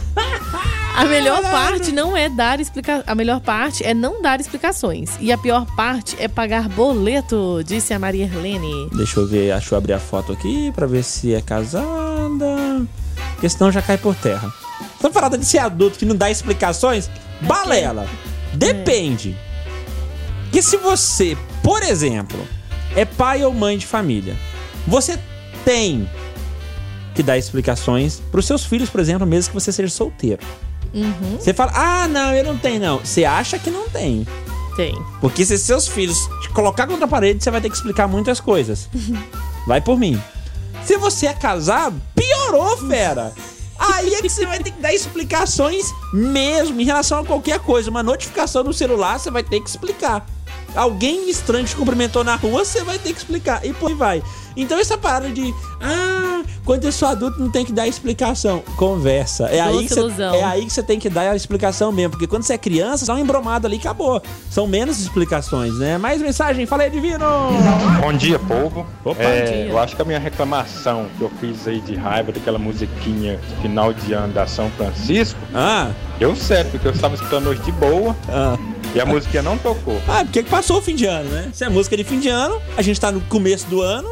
[0.97, 3.05] A melhor parte não é dar explicações.
[3.07, 5.11] A melhor parte é não dar explicações.
[5.21, 8.91] E a pior parte é pagar boleto, disse a Maria Erlene.
[8.93, 12.85] Deixa eu ver, deixa eu abrir a foto aqui pra ver se é casada.
[13.40, 14.53] Porque senão já cai por terra.
[14.98, 17.09] Essa parada de ser adulto que não dá explicações,
[17.40, 18.07] balela.
[18.53, 19.35] Depende.
[20.53, 22.46] Que se você, por exemplo,
[22.94, 24.37] é pai ou mãe de família,
[24.87, 25.18] você
[25.64, 26.07] tem
[27.14, 30.42] que dar explicações pros seus filhos, por exemplo, mesmo que você seja solteiro.
[30.92, 32.98] Uhum, Você fala, ah, não, eu não tenho, não.
[32.98, 34.26] Você acha que não tem.
[34.76, 34.94] tem.
[35.18, 38.38] Porque se seus filhos te colocar contra a parede, você vai ter que explicar muitas
[38.38, 38.87] coisas.
[39.66, 40.20] Vai por mim.
[40.85, 43.33] Se você é casado, piorou, fera.
[43.79, 47.90] Aí é que você vai ter que dar explicações mesmo em relação a qualquer coisa.
[47.90, 50.27] Uma notificação no celular, você vai ter que explicar.
[50.75, 53.65] Alguém estranho te cumprimentou na rua, você vai ter que explicar.
[53.65, 54.23] E por aí vai.
[54.57, 58.63] Então essa parada de, ah, quando eu sou adulto não tem que dar explicação.
[58.77, 59.45] Conversa.
[59.45, 60.35] É aí, que você, ilusão.
[60.35, 62.11] é aí que você tem que dar a explicação mesmo.
[62.11, 64.21] Porque quando você é criança, só uma embromada ali acabou.
[64.51, 65.99] São menos explicações, né?
[65.99, 67.25] Mais mensagem, falei, Divino!
[68.01, 68.85] Bom dia, povo.
[69.05, 69.23] Opa.
[69.23, 69.67] É, Bom dia.
[69.67, 73.93] Eu acho que a minha reclamação que eu fiz aí de raiva daquela musiquinha final
[73.93, 78.17] de ano da São Francisco Ah, deu certo, porque eu estava escutando hoje de boa.
[78.29, 78.57] ah,
[78.94, 80.00] E a musiquinha não tocou.
[80.09, 81.50] Ah, porque passou o fim de ano, né?
[81.53, 84.09] Se é música de fim de ano, a gente tá no começo do ano,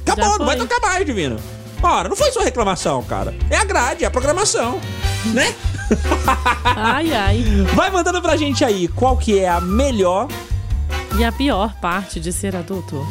[0.00, 1.36] acabou, não vai tocar mais, Divino.
[1.82, 3.34] Ora, não foi sua reclamação, cara.
[3.50, 4.80] É a grade, é a programação,
[5.26, 5.54] né?
[6.64, 7.44] Ai, ai.
[7.74, 10.28] Vai mandando pra gente aí qual que é a melhor.
[11.18, 13.06] E a pior parte de ser adulto?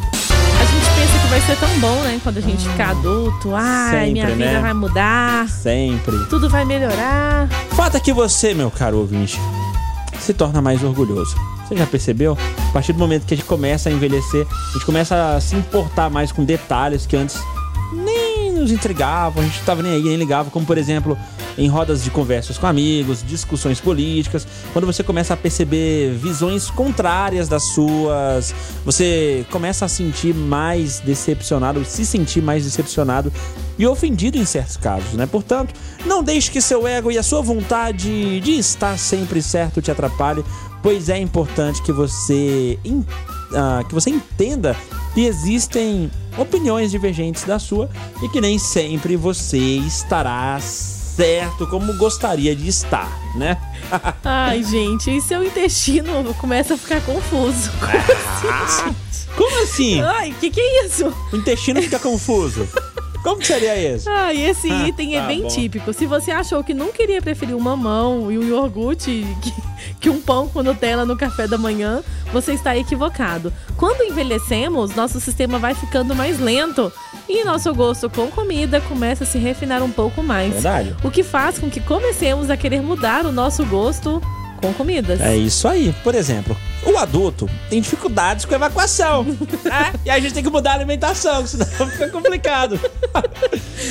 [0.60, 2.20] A gente pensa que vai ser tão bom, né?
[2.24, 3.54] Quando a gente ficar adulto.
[3.54, 4.60] Ai, Sempre, minha vida né?
[4.60, 5.48] vai mudar.
[5.48, 6.26] Sempre.
[6.30, 7.48] Tudo vai melhorar.
[7.76, 9.40] Fato é que você, meu caro ouvinte,
[10.24, 11.36] se torna mais orgulhoso.
[11.68, 12.38] Você já percebeu?
[12.70, 15.56] A partir do momento que a gente começa a envelhecer, a gente começa a se
[15.56, 17.38] importar mais com detalhes que antes
[17.94, 21.18] nem nos intrigavam, a gente tava nem aí, nem ligava, como por exemplo,
[21.58, 27.48] em rodas de conversas com amigos, discussões políticas, quando você começa a perceber visões contrárias
[27.48, 28.54] das suas,
[28.86, 33.32] você começa a sentir mais decepcionado, se sentir mais decepcionado
[33.78, 35.26] e ofendido em certos casos, né?
[35.26, 35.74] Portanto,
[36.06, 40.44] não deixe que seu ego e a sua vontade de estar sempre certo te atrapalhe,
[40.82, 42.78] pois é importante que você
[43.56, 44.76] ah, que você entenda
[45.14, 47.90] que existem opiniões divergentes da sua
[48.22, 50.60] e que nem sempre você estará
[51.16, 53.58] certo como gostaria de estar, né?
[54.24, 57.72] Ai, gente, e seu intestino começa a ficar confuso.
[59.36, 60.00] Como assim?
[60.00, 61.12] Ai, o que, que é isso?
[61.32, 62.68] O intestino fica confuso.
[63.24, 64.10] Como que seria isso?
[64.10, 65.48] Ai, esse Ah, item é tá bem bom.
[65.48, 65.94] típico.
[65.94, 69.54] Se você achou que não queria preferir um mamão e um iogurte que,
[70.02, 73.52] que um pão com Nutella no café da manhã, você está equivocado.
[73.78, 76.92] Quando envelhecemos, nosso sistema vai ficando mais lento
[77.30, 80.54] e nosso gosto com comida começa a se refinar um pouco mais.
[80.54, 80.96] Verdade.
[81.04, 84.22] O que faz com que comecemos a querer mudar o nosso gosto
[84.64, 85.20] com comidas.
[85.20, 85.94] É isso aí.
[86.04, 89.24] Por exemplo, o adulto tem dificuldades com evacuação.
[89.64, 89.94] né?
[90.06, 92.80] E a gente tem que mudar a alimentação, senão fica complicado.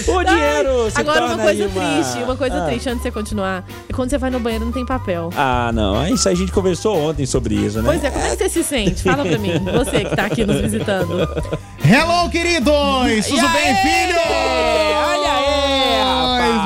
[0.09, 2.67] o dinheiro se Agora, uma coisa aí triste, uma coisa Ah.
[2.67, 3.65] triste antes de você continuar.
[3.89, 5.31] É quando você vai no banheiro não tem papel.
[5.37, 6.07] Ah, não.
[6.09, 7.85] Isso aí a gente conversou ontem sobre isso, né?
[7.85, 9.03] Pois é, como é que você se sente?
[9.03, 11.29] Fala pra mim, você que tá aqui nos visitando.
[11.85, 13.27] Hello, queridos!
[13.27, 14.21] Tudo bem, filho?
[15.05, 16.22] Olha aí.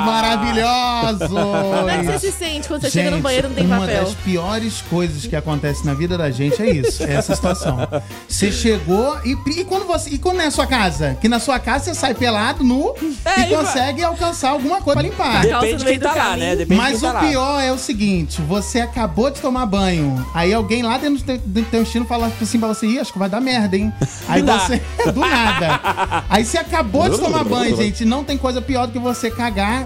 [0.07, 1.27] Maravilhosos!
[1.29, 3.79] Como é que você se sente quando você chega no banheiro e não tem uma
[3.79, 4.03] papel?
[4.05, 7.77] das piores coisas que acontece na vida da gente é isso, é essa situação.
[8.27, 11.59] Você chegou e, e quando você e quando é a sua casa, que na sua
[11.59, 12.93] casa você sai pelado, nu
[13.25, 15.41] É, e consegue alcançar alguma coisa pra limpar.
[15.41, 16.55] Depende de quem tá lá, né?
[16.55, 17.27] Depende Mas de quem o tá lá.
[17.27, 21.37] pior é o seguinte: você acabou de tomar banho, aí alguém lá dentro do teu-
[21.37, 23.91] do teu intestino fala assim pra você: Ih, acho que vai dar merda, hein?
[24.27, 24.57] Aí Dá.
[24.59, 24.81] você.
[25.11, 26.23] Do nada.
[26.29, 28.03] Aí você acabou de tomar banho, gente.
[28.05, 29.85] Não tem coisa pior do que você cagar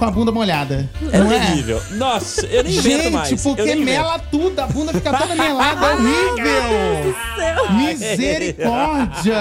[0.00, 0.88] com a bunda molhada.
[1.12, 1.38] É não é?
[1.38, 1.78] terrível.
[1.90, 3.30] Nossa, eu nem invento Gente, mais.
[3.30, 7.14] Eu porque mela tudo, a bunda fica toda melada, é horrível!
[7.76, 9.36] Misericórdia!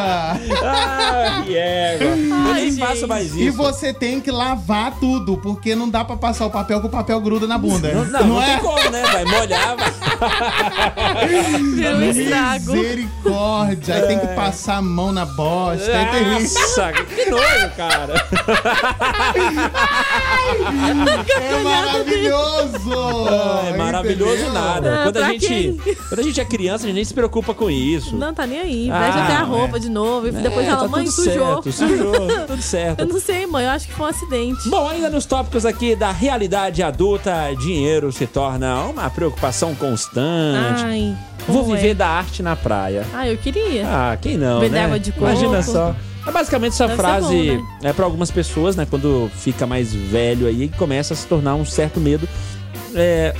[0.61, 2.07] Ah, que égua.
[2.07, 2.79] Eu Ai, nem gente.
[2.79, 3.39] faço mais isso.
[3.39, 6.89] E você tem que lavar tudo, porque não dá pra passar o papel que o
[6.89, 7.93] papel gruda na bunda.
[7.93, 8.45] Não, não, não é?
[8.45, 9.03] tem como, né?
[9.03, 9.89] Vai molhar, vai.
[12.09, 12.73] Estrago.
[12.73, 13.95] Misericórdia!
[13.95, 16.41] Aí tem que passar a mão na bosta, é terrível.
[16.41, 18.27] Nossa, que nojo, cara.
[21.39, 22.93] É maravilhoso!
[23.67, 24.53] É maravilhoso Entendeu?
[24.53, 24.99] nada.
[24.99, 25.73] Ah, quando, a pra gente, quem?
[25.75, 28.15] quando a gente é criança, a gente nem se preocupa com isso.
[28.15, 28.91] Não tá nem aí.
[28.91, 29.43] Ah, Veste até a é.
[29.43, 30.27] roupa de novo.
[30.27, 31.63] E depois É, fala, tá mãe, tudo sujou.
[31.63, 32.99] Certo, sujou, tudo certo.
[33.01, 33.65] Eu não sei, mãe.
[33.65, 34.69] Eu acho que foi um acidente.
[34.69, 40.83] Bom, ainda nos tópicos aqui da realidade adulta, dinheiro se torna uma preocupação constante.
[40.83, 41.15] Ai.
[41.47, 41.77] Vou como é?
[41.77, 43.05] viver da arte na praia.
[43.13, 43.83] Ah, eu queria.
[43.87, 44.85] Ah, quem não, Beber né?
[44.85, 45.25] água de coco.
[45.25, 45.95] Imagina só.
[46.29, 48.85] É basicamente essa Deve frase bom, é para algumas pessoas, né?
[48.87, 52.29] Quando fica mais velho aí, começa a se tornar um certo medo.
[52.93, 53.33] É,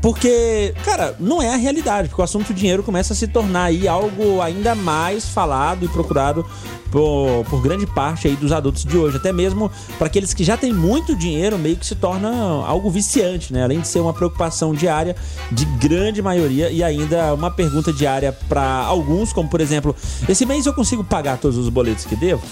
[0.00, 3.88] porque, cara, não é a realidade, porque o assunto dinheiro começa a se tornar aí
[3.88, 6.46] algo ainda mais falado e procurado
[6.90, 9.16] por, por grande parte aí dos adultos de hoje.
[9.16, 12.30] Até mesmo para aqueles que já têm muito dinheiro, meio que se torna
[12.64, 13.64] algo viciante, né?
[13.64, 15.16] Além de ser uma preocupação diária
[15.50, 19.94] de grande maioria e ainda uma pergunta diária para alguns, como por exemplo,
[20.28, 22.42] esse mês eu consigo pagar todos os boletos que devo?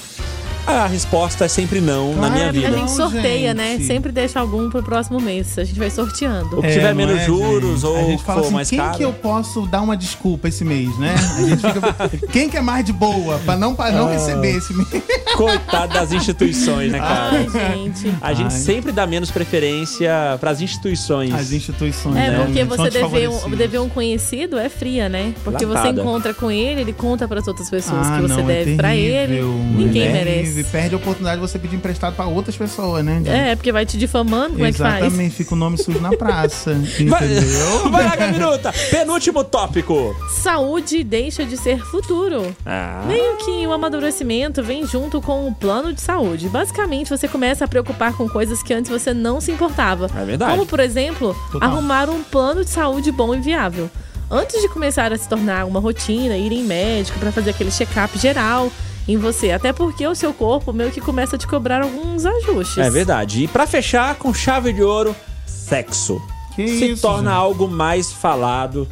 [0.66, 2.72] A resposta é sempre não na minha A vida.
[2.76, 3.56] gente sorteia, gente.
[3.56, 3.78] né?
[3.80, 5.56] Sempre deixa algum pro próximo mês.
[5.58, 6.58] A gente vai sorteando.
[6.58, 7.86] O que tiver não menos é, juros gente?
[7.86, 8.96] ou a gente fala for assim, mais quem caro.
[8.96, 11.14] que eu posso dar uma desculpa esse mês, né?
[11.14, 13.92] A gente fica, quem que é mais de boa pra não, pra Ah.
[13.92, 14.88] não receber esse mês?
[15.36, 17.36] Coitado das instituições, né, cara?
[17.36, 18.12] Ai, gente.
[18.20, 18.58] A gente Ai.
[18.60, 21.32] sempre dá menos preferência pras instituições.
[21.32, 25.32] As instituições, É, né, porque você dever um, dever um conhecido é fria, né?
[25.44, 26.00] Porque você Latada.
[26.00, 28.96] encontra com ele, ele conta pras outras pessoas Ah, que você não, é deve pra
[28.96, 29.26] ele.
[29.28, 30.55] terrível, Ninguém é merece.
[30.64, 33.22] Perde a oportunidade de você pedir emprestado pra outras pessoas, né?
[33.26, 35.04] É, porque vai te difamando, como é que faz?
[35.04, 36.72] Exatamente, fica o nome sujo na praça.
[37.08, 37.90] Vai, entendeu?
[37.90, 38.72] vai lá, Gaminuta!
[38.90, 40.14] Penúltimo tópico.
[40.30, 42.54] Saúde deixa de ser futuro.
[42.64, 43.04] Ah.
[43.06, 46.48] Meio que o amadurecimento vem junto com o plano de saúde.
[46.48, 50.10] Basicamente, você começa a preocupar com coisas que antes você não se importava.
[50.16, 50.50] É verdade.
[50.52, 51.68] Como, por exemplo, Total.
[51.68, 53.90] arrumar um plano de saúde bom e viável.
[54.30, 58.18] antes de começar a se tornar uma rotina, ir em médico pra fazer aquele check-up
[58.18, 58.70] geral
[59.08, 59.50] em você.
[59.52, 62.78] Até porque o seu corpo meio que começa a te cobrar alguns ajustes.
[62.78, 63.44] É verdade.
[63.44, 65.14] E pra fechar com chave de ouro,
[65.46, 66.20] sexo.
[66.54, 67.38] Que Se isso, torna gente?
[67.38, 68.88] algo mais falado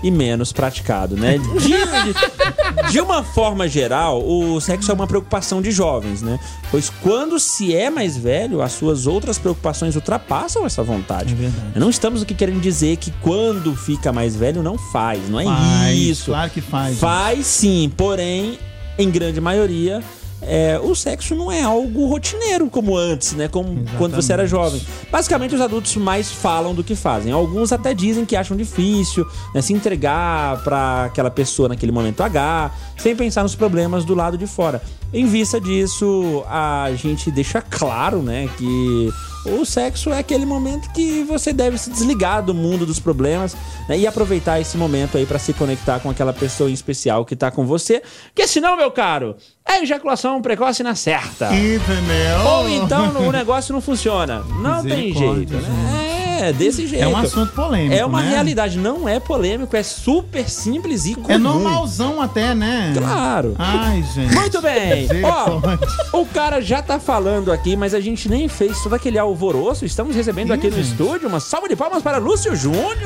[0.00, 1.38] e menos praticado, né?
[1.58, 6.38] De, de- de uma forma geral, o sexo é uma preocupação de jovens, né?
[6.70, 11.32] Pois quando se é mais velho, as suas outras preocupações ultrapassam essa vontade.
[11.34, 11.72] É verdade.
[11.80, 15.98] Não estamos aqui querendo dizer que quando fica mais velho não faz, não é Faz,
[15.98, 16.26] isso.
[16.26, 16.98] Claro que faz.
[16.98, 18.56] Faz sim, porém,
[18.98, 20.02] em grande maioria,
[20.40, 23.48] é, o sexo não é algo rotineiro como antes, né?
[23.48, 24.80] Como quando você era jovem.
[25.10, 27.32] Basicamente, os adultos mais falam do que fazem.
[27.32, 32.70] Alguns até dizem que acham difícil né, se entregar pra aquela pessoa naquele momento H,
[32.96, 34.80] sem pensar nos problemas do lado de fora.
[35.12, 39.10] Em vista disso, a gente deixa claro, né, que
[39.48, 43.56] o sexo é aquele momento que você deve se desligar do mundo dos problemas
[43.88, 47.36] né, e aproveitar esse momento aí pra se conectar com aquela pessoa em especial que
[47.36, 48.02] tá com você.
[48.26, 51.46] Porque senão, meu caro, é ejaculação precoce na certa.
[51.54, 52.40] Entendeu?
[52.46, 54.44] Ou então o negócio não funciona.
[54.60, 56.16] Não tem jeito, né?
[56.16, 56.17] É,
[56.52, 57.04] desse jeito.
[57.04, 57.94] É um assunto polêmico.
[57.94, 58.30] É uma né?
[58.30, 61.26] realidade, não é polêmico, é super simples e comum.
[61.28, 62.92] É normalzão até, né?
[62.96, 63.54] Claro.
[63.58, 64.34] Ai, gente.
[64.34, 65.08] Muito bem.
[65.24, 65.78] Ó, Misericórdia.
[66.12, 69.84] o cara já tá falando aqui, mas a gente nem fez todo aquele alvoroço.
[69.84, 70.90] Estamos recebendo Ih, aqui no gente.
[70.90, 72.96] estúdio uma salva de palmas para Lúcio Júnior.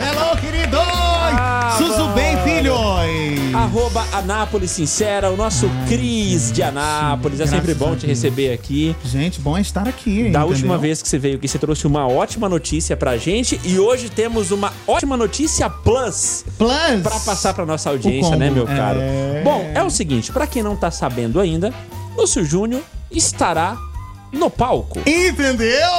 [0.00, 0.91] Hello, queridos!
[1.78, 3.54] Suzu bem, filhos!
[3.54, 7.40] Arroba Anápolis Sincera, o nosso Cris de Anápolis.
[7.40, 8.94] É sempre bom te receber aqui.
[9.04, 10.22] Gente, bom estar aqui.
[10.24, 10.46] Da entendeu?
[10.48, 13.60] última vez que você veio aqui, você trouxe uma ótima notícia pra gente.
[13.64, 17.02] E hoje temos uma ótima notícia plus Plus!
[17.02, 18.98] pra passar pra nossa audiência, né, meu caro?
[19.00, 19.42] É.
[19.44, 21.72] Bom, é o seguinte, pra quem não tá sabendo ainda,
[22.16, 23.76] Lúcio Júnior estará
[24.32, 25.00] no palco.
[25.06, 25.90] Entendeu?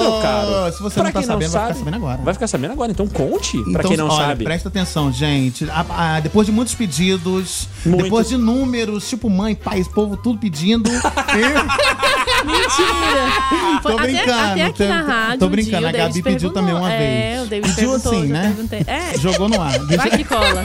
[0.00, 2.22] Meu caro, Se você pra não tá quem sabendo, vai sabe, ficar sabendo agora.
[2.22, 4.44] Vai ficar sabendo agora, então conte pra Então, quem não olha, sabe.
[4.44, 5.68] presta atenção, gente.
[5.70, 5.84] A-
[6.16, 8.04] a- depois de muitos pedidos, Muitos.
[8.04, 10.88] depois de números, tipo mãe, pai, povo tudo pedindo.
[10.90, 13.80] eu- Mentira!
[13.82, 15.38] Tô até- brincando, Até, aqui tô- na rádio.
[15.38, 16.98] tô um brincando, dia, a Gabi pediu também uma É,
[17.34, 17.42] vez.
[17.42, 18.56] o David Pediu perguntou, assim, né?
[18.86, 19.78] É, Jogou no ar.
[19.78, 20.64] vai que cola.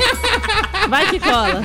[0.90, 1.62] Vai que cola.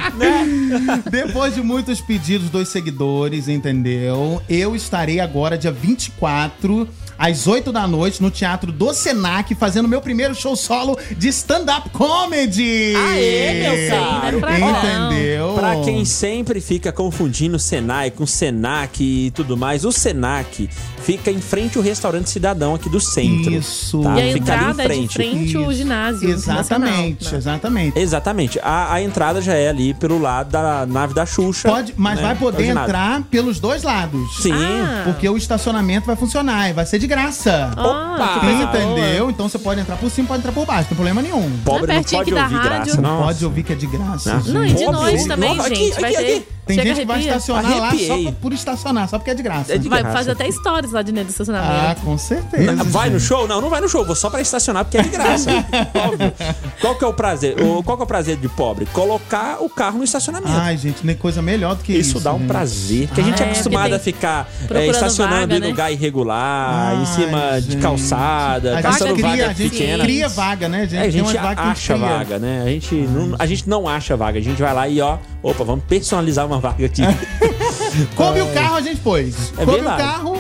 [1.11, 4.43] Depois de muitos pedidos dos seguidores, entendeu?
[4.49, 10.01] Eu estarei agora, dia 24, às 8 da noite, no Teatro do Senac, fazendo meu
[10.01, 12.95] primeiro show solo de stand-up comedy!
[12.97, 14.41] Aê, meu caro!
[14.41, 15.13] Pra não.
[15.13, 15.55] Entendeu?
[15.55, 20.69] Pra quem sempre fica confundindo Senai com Senac e tudo mais, o Senac
[21.05, 23.53] fica em frente ao restaurante Cidadão aqui do centro.
[23.53, 24.01] Isso.
[24.03, 24.19] Tá?
[24.19, 25.15] E a Fica ali em entrada é de frente.
[25.15, 25.73] frente ao Isso.
[25.75, 26.31] ginásio.
[26.31, 27.39] Exatamente, né?
[27.39, 27.99] exatamente.
[27.99, 28.61] Exatamente.
[28.63, 31.69] A, a entrada já é ali pelo lado da nave da Xuxa.
[31.69, 32.23] Pode, mas né?
[32.23, 34.43] vai É o poder entrar pelos dois lados.
[34.43, 34.53] Sim.
[34.53, 35.03] Ah.
[35.05, 37.71] Porque o estacionamento vai funcionar e vai ser de graça.
[37.77, 38.47] Ah, Opa!
[38.79, 39.31] Entendeu?
[39.31, 41.51] Então você pode entrar por cima, pode entrar por baixo, não tem problema nenhum.
[41.65, 42.63] Pobre Não é não pode aqui ouvir rádio?
[42.63, 43.23] graça, Não não.
[43.25, 44.35] pode ouvir que é de graça.
[44.35, 44.53] Nossa.
[44.53, 45.93] Não, e de Pobre, noite também, Aqui, gente.
[45.93, 46.25] aqui, Vai aqui.
[46.25, 46.49] ter.
[46.67, 48.25] Tem Chega gente que vai estacionar lá só Arrepiei.
[48.25, 49.75] por, por estacionar, só porque é de graça.
[49.75, 50.17] É de Vai graça.
[50.17, 52.01] fazer até stories de dentro do Ah, estacionamento.
[52.03, 52.85] com certeza.
[52.85, 53.29] Vai no gente.
[53.29, 53.49] show?
[53.49, 54.05] Não, não vai no show.
[54.05, 55.51] Vou só pra estacionar porque é de graça.
[55.95, 56.33] Óbvio.
[56.81, 57.61] Qual que é o prazer?
[57.61, 58.87] O, qual que é o prazer de pobre?
[58.87, 60.53] Colocar o carro no estacionamento.
[60.53, 62.11] Ai, gente, nem coisa melhor do que isso.
[62.17, 62.49] Isso dá um gente.
[62.49, 63.07] prazer.
[63.09, 65.67] Porque a gente é Ah, é, acostumado a ficar é, estacionando vaga, em né?
[65.69, 67.83] lugar irregular, em Ai, cima de gente.
[67.83, 70.05] calçada, A caçando cria, vaga a gente pequena.
[70.05, 70.97] cria vaga, né, gente?
[70.97, 72.07] É, a gente acha cria.
[72.09, 72.63] vaga, né?
[72.65, 74.39] A gente, não, a gente não acha vaga.
[74.39, 77.03] A gente vai lá e, ó, opa, vamos personalizar uma vaga aqui.
[78.17, 79.53] Come o carro, a gente pôs.
[79.57, 80.03] É Come verdade.
[80.03, 80.34] o carro,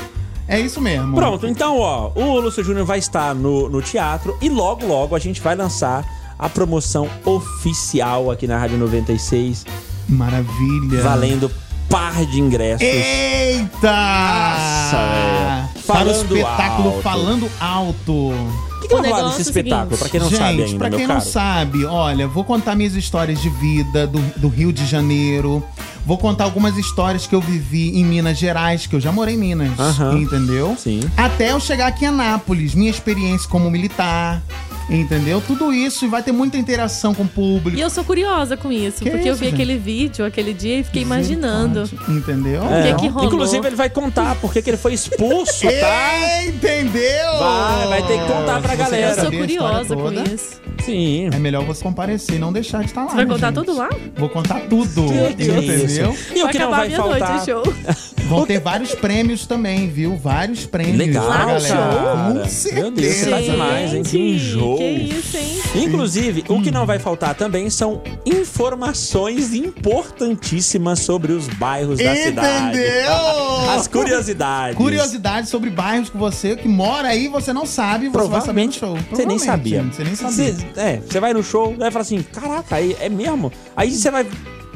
[0.48, 1.14] é isso mesmo.
[1.14, 5.18] Pronto, então, ó, o Lúcio Júnior vai estar no, no teatro e logo, logo a
[5.18, 6.04] gente vai lançar
[6.38, 9.64] a promoção oficial aqui na Rádio 96,
[10.08, 11.02] Maravilha.
[11.02, 11.50] valendo
[11.88, 12.82] par de ingressos.
[12.82, 13.90] Eita!
[13.90, 15.73] Nossa, velho.
[15.86, 17.02] Para o Falando espetáculo alto.
[17.02, 18.12] Falando Alto.
[18.12, 19.96] O que, que O vai rolar negócio nesse é o espetáculo?
[19.96, 19.98] seguinte.
[19.98, 21.18] Pra quem não Gente, sabe ainda, pra meu quem caro.
[21.20, 25.62] não sabe, olha, vou contar minhas histórias de vida do, do Rio de Janeiro.
[26.06, 29.38] Vou contar algumas histórias que eu vivi em Minas Gerais, que eu já morei em
[29.38, 29.70] Minas,
[30.20, 30.76] entendeu?
[30.78, 31.00] Sim.
[31.16, 34.42] Até eu chegar aqui em Anápolis, minha experiência como militar,
[34.90, 35.40] entendeu?
[35.46, 37.78] Tudo isso e vai ter muita interação com o público.
[37.78, 39.54] E eu sou curiosa com isso, Que porque eu isso, vi gente?
[39.54, 41.88] aquele vídeo aquele dia e fiquei imaginando.
[42.08, 42.62] Entendeu?
[42.64, 43.28] É, que que rolou?
[43.28, 46.44] Inclusive, ele vai contar porque que ele foi expulso, tá?
[46.46, 47.38] Entendeu?
[47.38, 49.16] Vai, vai ter que contar pra galera.
[49.16, 50.60] Eu sou curiosa com isso.
[50.84, 51.30] Sim.
[51.32, 53.08] É melhor você comparecer e não deixar de estar lá.
[53.10, 53.56] Você vai né, contar gente?
[53.56, 53.88] tudo lá?
[54.16, 55.04] Vou contar tudo.
[55.30, 56.14] Entendeu?
[56.34, 57.42] E o que não acabar vai meia-noite faltar?
[57.42, 57.62] o show.
[58.28, 60.16] Vão ter vários prêmios também, viu?
[60.16, 60.96] Vários prêmios.
[60.96, 61.68] Legal, pra galera.
[61.68, 62.24] cara.
[62.28, 62.90] Com Meu certeza.
[62.90, 64.02] Deus, você tá demais, hein?
[64.02, 64.73] Que enjoo.
[64.78, 65.60] Que isso, hein?
[65.84, 72.78] Inclusive, o que não vai faltar também são informações importantíssimas sobre os bairros da cidade.
[72.78, 73.70] Entendeu?
[73.70, 74.76] As curiosidades.
[74.76, 78.72] Curiosidades sobre bairros que você que mora aí, você não sabe, você vai saber no
[78.72, 78.90] Provavelmente show.
[79.10, 79.82] você nem Provavelmente, sabia.
[79.82, 80.52] Você nem sabia.
[80.54, 83.52] Você- é, você vai no show, vai falar assim, caraca, aí é mesmo?
[83.76, 84.26] Aí você vai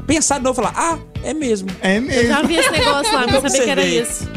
[0.07, 1.69] pensar de novo e falar, ah, é mesmo.
[1.81, 2.29] É Eu mesmo.
[2.29, 4.29] já vi esse negócio lá, pra saber que era isso.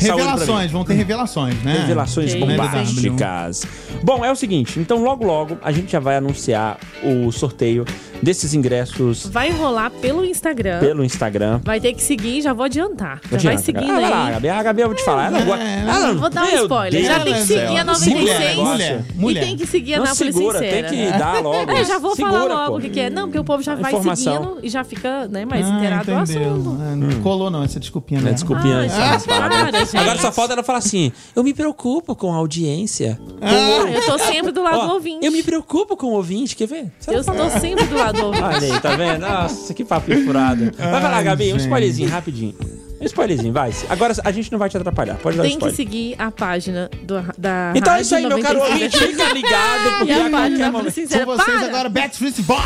[0.00, 1.80] Revelações, vão ter revelações, né?
[1.80, 3.64] Revelações Que bombásticas.
[4.02, 7.84] Bom, é o seguinte, então logo logo a gente já vai anunciar o sorteio
[8.22, 10.80] desses ingressos Vai rolar pelo Instagram.
[10.80, 11.60] pelo Instagram.
[11.64, 13.20] Vai ter que seguir, já vou adiantar.
[13.30, 13.96] Já Adianta, vai seguindo cara.
[13.96, 14.32] Ah, vai lá, aí.
[14.34, 14.48] Gabi.
[14.48, 15.26] A Gabi, eu vou te falar.
[15.32, 17.04] Ela ela- Vou dar um spoiler.
[17.04, 19.44] Já tem que seguir a 96 Segura, mulher, e mulher.
[19.44, 20.88] tem que seguir a Não Nápoles segura, Sincera.
[20.88, 21.70] tem que dar logo.
[21.80, 23.10] É, já vou Segura, falar logo o que, que é.
[23.10, 24.32] Não, porque o povo já vai Informação.
[24.42, 26.76] seguindo e já fica né, mais Ah, inteirado do assunto.
[26.80, 30.00] Ah, Não colou não, essa desculpinha Não é desculpinha, Ah, gente, para.
[30.00, 33.18] Agora só falta ela falar assim: eu me preocupo com a audiência.
[33.40, 35.24] Ah, eu tô sempre do lado do ouvinte.
[35.24, 36.90] Eu me preocupo com o ouvinte, quer ver?
[37.06, 39.20] Eu estou sempre do lado Olha aí, tá vendo?
[39.20, 40.70] Nossa, que papo furado.
[40.76, 42.54] Vai lá, Gabi, um spoilerzinho, rapidinho.
[43.00, 43.72] Um spoilerzinho, vai.
[43.88, 45.14] Agora a gente não vai te atrapalhar.
[45.16, 45.76] Pode dar Tem que spoiler.
[45.76, 48.94] seguir a página do, da Então é isso aí, meu caro 96.
[48.94, 49.16] ouvinte.
[49.16, 50.92] Fica ligado, porque E a a página qualquer momento.
[50.94, 51.24] Sincera.
[51.24, 51.66] São vocês Para!
[51.68, 52.60] agora, Backstreet Boys!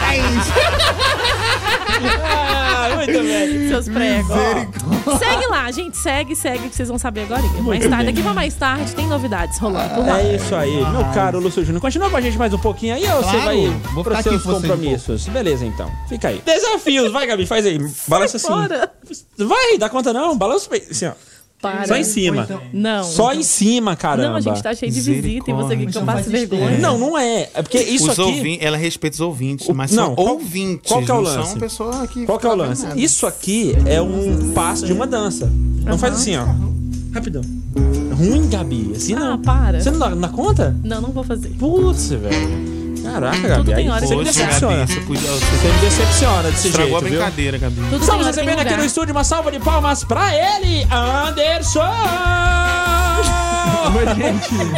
[2.24, 3.68] Ah, muito bem.
[3.68, 4.36] Seus pregos.
[5.18, 5.96] Segue lá, gente.
[5.96, 7.42] Segue, segue, que vocês vão saber agora.
[7.62, 9.94] Mais tarde, daqui pra mais tarde, tem novidades rolando.
[9.94, 10.20] por lá.
[10.20, 11.80] É isso aí, meu caro Lúcio Júnior.
[11.80, 14.30] Continua com a gente mais um pouquinho aí ou você Claro, vai vou para ficar
[14.30, 15.26] seus com um compromissos?
[15.28, 15.90] Beleza, então.
[16.08, 16.42] Fica aí.
[16.44, 17.78] Desafios, vai, Gabi, faz aí.
[18.08, 18.46] Balança assim.
[18.46, 18.90] Fora.
[19.38, 20.23] Vai, dá conta não.
[20.36, 20.90] Balança o peito.
[20.90, 21.12] Assim, ó.
[21.60, 21.86] Para.
[21.86, 22.46] Só em cima.
[22.74, 23.04] Não.
[23.04, 24.28] Só em cima, caramba.
[24.28, 26.78] Não, a gente tá cheio de visita e você quer que eu passe vergonha.
[26.78, 27.48] Não, não é.
[27.54, 28.20] É porque isso os aqui.
[28.20, 30.86] ouvintes, ela respeita os ouvintes, mas não, são qual- ouvintes.
[30.90, 31.50] qual que é o não lance?
[31.50, 32.84] São pessoa que Qual que é o lance?
[32.86, 32.98] vendo.
[32.98, 35.50] Isso aqui é um passo de uma dança.
[35.84, 36.44] Não faz assim, ó.
[37.14, 37.42] Rapidão.
[38.18, 38.92] Ruim, Gabi.
[38.94, 39.32] Assim não.
[39.34, 39.80] Ah, para.
[39.80, 40.76] Você não dá, não dá conta?
[40.84, 41.48] Não, não vou fazer.
[41.58, 42.83] Putz, velho.
[43.04, 43.54] Caraca, Gabi.
[43.56, 44.76] Tudo tem aí hora, você me decepciona.
[44.78, 47.18] Gabi, você podia- Você me decepciona desse Estragou jeito, a viu?
[47.20, 47.76] brincadeira, Gabi.
[47.90, 51.84] Tudo Estamos recebendo aqui no estúdio uma salva de palmas pra ele, Anderson!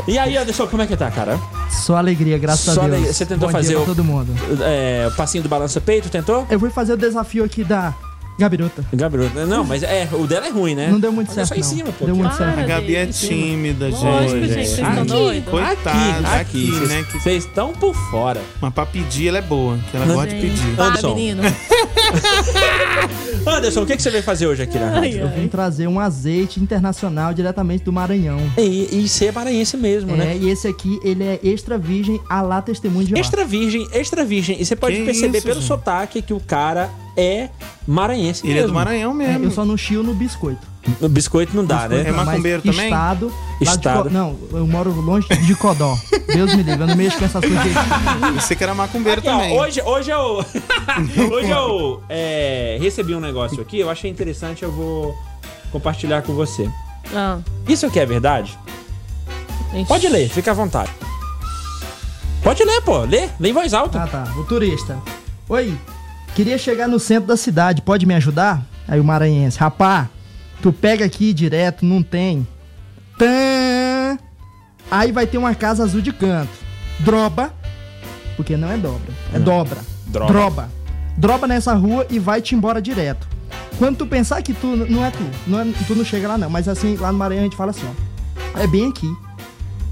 [0.06, 1.38] E aí, Anderson, como é que tá, cara?
[1.70, 3.16] Só alegria, graças Só a Deus.
[3.16, 4.32] Você tentou Bom fazer dia o- todo mundo.
[4.62, 6.46] É, o passinho do balança peito, tentou?
[6.50, 7.94] Eu fui fazer o desafio aqui da
[8.38, 8.84] Gabiruta.
[8.92, 10.88] Gabriel, não, mas é, o dela é ruim, né?
[10.90, 11.64] Não deu muito certo, só em não.
[11.64, 12.04] cima, pô.
[12.04, 12.60] Deu muito Para, certo.
[12.60, 14.04] A Gabi é tímida, gente.
[14.04, 15.50] Lógico, gente, vocês estão Aqui, doidos.
[15.50, 17.04] Coitada, aqui, aqui, vocês- né?
[17.10, 17.18] Que...
[17.18, 18.42] Vocês estão por fora.
[18.60, 20.78] Mas pra pedir ela é boa, que ela gosta de pedir.
[20.80, 21.14] Anderson.
[21.14, 21.42] menino.
[23.46, 25.20] Anderson, o que, que você veio fazer hoje aqui na rádio?
[25.20, 28.38] Eu vim trazer um azeite internacional diretamente do Maranhão.
[28.58, 30.36] E, e ser maranhense mesmo, É, né?
[30.40, 33.20] e esse aqui, ele é extra virgem a lá testemunho de Jeová.
[33.20, 34.60] Extra virgem, extra virgem.
[34.60, 35.68] E você pode Que perceber isso, pelo gente?
[35.68, 37.48] sotaque que o cara é
[37.86, 38.68] maranhense Ele é mesmo.
[38.68, 39.44] do Maranhão É, mesmo.
[39.44, 40.66] eu só não chio no biscoito.
[41.00, 42.04] O biscoito não dá, né?
[42.06, 42.84] É macumbeiro também?
[42.84, 43.32] Estado.
[43.60, 44.02] Estado.
[44.04, 45.96] Co- não, eu moro longe de Codó.
[46.32, 47.72] Deus me livre, eu não mexo com essas coisas.
[48.36, 49.58] Você que era macumbeiro Aqui, ó, também.
[49.58, 50.44] hoje, hoje eu.
[51.32, 55.12] hoje eu é, recebi um negócio aqui, eu achei interessante, eu vou
[55.72, 56.70] compartilhar com você.
[57.12, 57.38] Ah,
[57.68, 58.56] Isso aqui é verdade?
[59.74, 59.86] ixi.
[59.88, 60.90] Pode ler, fica à vontade.
[62.42, 63.00] Pode ler, pô.
[63.00, 64.04] Lê, lê em voz alta.
[64.04, 64.24] Ah, tá.
[64.38, 64.96] O turista.
[65.48, 65.76] Oi,
[66.36, 68.62] queria chegar no centro da cidade, pode me ajudar?
[68.86, 70.08] Aí o maranhense, rapá,
[70.62, 72.46] tu pega aqui direto, não tem.
[73.18, 74.18] Tã.
[74.90, 76.50] Aí vai ter uma casa azul de canto.
[77.00, 77.52] Droba,
[78.36, 79.78] porque não é dobra, é dobra.
[80.06, 80.32] Droba.
[80.32, 80.70] Droba.
[81.16, 83.26] Droba nessa rua e vai-te embora direto.
[83.78, 86.48] Quando tu pensar que tu não é tu, não é- tu não chega lá não,
[86.50, 87.86] mas assim, lá no Maranhão a gente fala assim,
[88.54, 88.60] ó.
[88.60, 89.08] É bem aqui.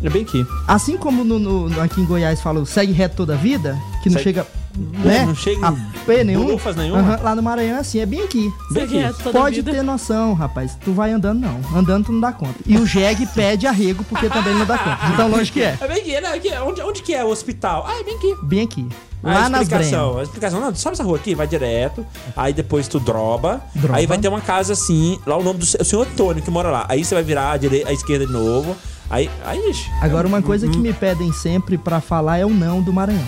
[0.02, 0.44] É bem aqui.
[0.68, 4.18] Assim como no, no- aqui em Goiás fala segue reto toda a vida, que não
[4.18, 4.46] Segue- chega,
[4.76, 5.24] né?
[5.26, 6.44] Não chega a em pé nenhum.
[6.44, 7.00] bolufas nenhuma.
[7.00, 8.52] Aham, lá no Maranhão é assim, é bem aqui.
[8.70, 9.04] Bem aqui.
[9.04, 10.76] a Pode ter noção, rapaz.
[10.84, 11.60] Tu vai andando, não.
[11.78, 12.54] Andando tu não dá conta.
[12.66, 14.98] E o jegue pede arrego porque também não dá conta.
[15.12, 15.78] Então, lógico que é.
[15.80, 16.28] É bem aqui, né?
[16.34, 17.84] Aqui, onde, onde que é o hospital?
[17.88, 18.34] Ah, é bem aqui.
[18.42, 18.88] Bem aqui.
[19.22, 21.34] Ah, Lá a nas explicação, a explicação, não, sabe essa rua aqui?
[21.34, 22.04] Vai direto,
[22.36, 23.96] aí depois tu droba, Droba.
[23.96, 26.68] aí vai ter uma casa assim, lá o nome do o senhor Antônio que mora
[26.70, 26.84] lá.
[26.90, 28.76] Aí você vai virar à, direita, à esquerda de novo,
[29.08, 29.90] aí, aí, ixi.
[30.02, 30.72] Agora, uma coisa Uhum.
[30.72, 33.24] que me pedem sempre pra falar é o não do Maranhão.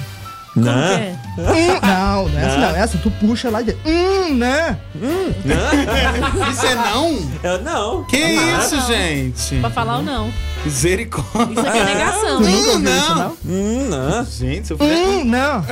[0.53, 0.75] Como Não.
[0.75, 1.19] que é?
[1.39, 2.69] Hum, não, não é essa Não.
[2.73, 2.77] não.
[2.77, 4.79] Essa tu puxa lá e diz, hum, né?
[6.51, 7.31] Isso é não?
[7.43, 8.05] Eu, não.
[8.05, 8.87] Que Ah, isso, não.
[8.87, 9.57] gente?
[9.61, 10.33] Pra falar ou não.
[10.65, 11.53] Misericórdia.
[11.53, 12.57] Isso aqui é negação, Tu hein?
[12.57, 13.17] nunca ouviu isso, não.
[13.17, 13.37] não?
[13.47, 14.25] Hum, não.
[14.25, 14.95] Gente, eu fizer...
[14.95, 15.63] Hum, não.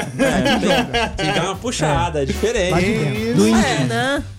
[1.16, 2.74] Tem que dar uma puxada, é, diferente.
[2.80, 3.34] De dentro.
[3.34, 3.50] Do É.
[3.50, 3.88] indígena.
[4.18, 4.33] Não.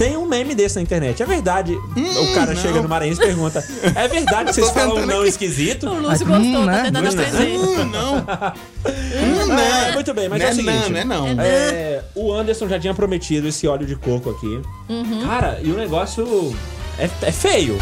[0.00, 1.22] Tem um meme desse na internet.
[1.22, 1.74] É verdade.
[1.74, 2.62] o cara não.
[2.62, 3.62] chega no Maranhense e pergunta:
[3.94, 5.28] É verdade que vocês falam tentando não aqui.
[5.28, 5.86] esquisito?
[5.90, 6.76] O Lúcio Hum, gostou, né?
[6.78, 7.58] tá tentando Hum, aprender.
[7.58, 8.16] Hum, não.
[8.16, 9.58] Hum, não.
[9.58, 10.90] É, muito bem, mas não é o seguinte.
[11.04, 11.42] Não, não é não.
[11.42, 14.62] É, o Anderson já tinha prometido esse óleo de coco aqui.
[14.88, 15.26] Uhum.
[15.26, 16.56] Cara, e o negócio
[16.98, 17.76] é, é feio.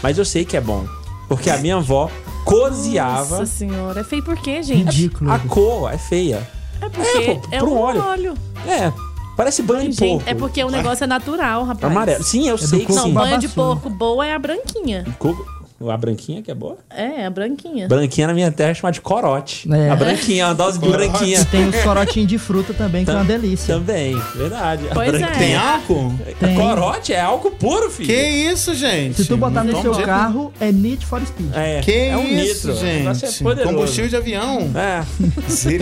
[0.00, 0.86] Mas eu sei que é bom.
[1.28, 2.08] Porque a minha avó
[2.44, 3.40] cozinhava.
[3.40, 4.84] Nossa senhora, é feio por quê, gente?
[4.84, 5.32] Ridículo.
[5.32, 6.48] A cor é feia.
[6.80, 8.04] É porque pô, é, pro um óleo.
[8.04, 8.34] óleo.
[8.68, 8.92] É.
[9.36, 10.30] Parece banho de Gente, porco.
[10.30, 11.92] é porque o negócio é natural, rapaz.
[11.92, 12.24] Amarelo.
[12.24, 13.12] Sim, eu do sei que coco Não, sim.
[13.12, 15.04] banho de porco boa é a branquinha.
[15.18, 15.46] Coco-
[15.78, 16.78] A branquinha que é boa?
[16.88, 17.86] É, a branquinha.
[17.86, 19.70] Branquinha na minha terra é chamada de corote.
[19.70, 19.90] É.
[19.90, 21.44] A branquinha, uma dose de branquinha.
[21.44, 23.74] Tem os corotinhos de fruta também, que é uma delícia.
[23.74, 24.88] Também, verdade.
[24.90, 25.26] A Pois é.
[25.26, 26.14] Tem álcool?
[26.40, 26.56] Tem.
[26.56, 28.08] Corote é álcool puro, filho.
[28.08, 29.16] Que isso, gente?
[29.16, 31.50] Se tu botar no seu jeito carro, é Need for Speed.
[31.54, 32.80] É, Que é um isso, nitro.
[32.86, 33.24] Gente?
[33.26, 33.74] É poderoso.
[33.74, 34.70] Combustível de avião.
[34.74, 35.04] É.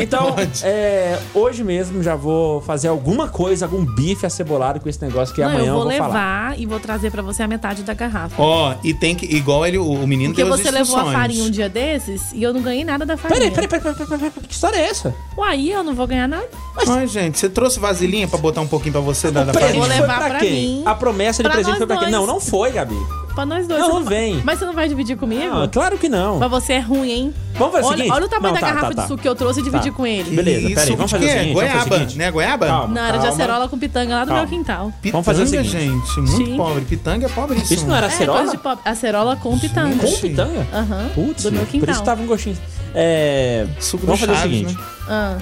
[0.03, 5.35] Então, é, hoje mesmo já vou fazer alguma coisa, algum bife acebolado com esse negócio
[5.35, 6.07] que Não, amanhã eu vou, falar.
[6.49, 8.35] levar e vou trazer pra você a metade da garrafa.
[8.41, 9.27] Ó, e tem que.
[9.27, 12.43] Igual ele, o, menino Porque deu as você levou a farinha um dia desses e
[12.43, 13.51] eu não ganhei nada da farinha.
[13.51, 15.15] Peraí, peraí, peraí, peraí, peraí, peraí, que história é essa?
[15.37, 16.49] Uai, eu não vou ganhar nada.
[16.89, 19.75] Ai, gente, você trouxe vasilhinha pra botar um pouquinho pra você da, da farinha?
[19.75, 20.53] vou levar pra, pra quem?
[20.53, 20.83] mim.
[20.87, 22.11] A promessa de Pra presente foi pra quem?
[22.11, 22.97] Não, não foi, Gabi.
[23.35, 23.81] Pra nós dois.
[23.81, 24.41] Não, não vem.
[24.45, 25.43] Mas você não vai dividir comigo?
[25.63, 26.39] Ah, claro que não.
[26.39, 27.35] Mas você é ruim, hein?
[27.55, 28.13] Vamos fazer o olha, seguinte.
[28.15, 29.03] olha o tamanho Não, da tá, garrafa tá, tá.
[29.03, 29.97] de suco que eu trouxe e dividir Tá.
[29.97, 30.37] com ele.
[30.37, 31.55] Beleza, Isso, peraí, vamos de fazer o seguinte.
[31.55, 32.19] vamos o Goiaba, seguinte.
[32.19, 32.31] né?
[32.31, 32.67] Goiaba?
[32.67, 32.95] Calma.
[32.95, 34.43] Não, era de acerola com pitanga lá do Calma.
[34.43, 34.87] meu quintal.
[35.03, 35.71] Pitanga, Vamos fazer o seguinte.
[35.71, 36.17] gente.
[36.21, 36.57] Muito Sim.
[36.57, 36.81] pobre.
[36.85, 37.75] Pitanga é pobríssimo.
[37.75, 38.39] Isso não era É, acerola?
[38.39, 38.83] coisa de pop.
[38.85, 39.97] Acerola com pitanga.
[39.97, 40.67] Com pitanga?
[40.73, 41.11] Aham.
[41.15, 41.91] Putz, do meu por quintal.
[41.91, 42.57] isso que tava um gostinho.
[42.95, 44.77] É, Suco vamos fazer o seguinte.
[45.09, 45.37] Ah,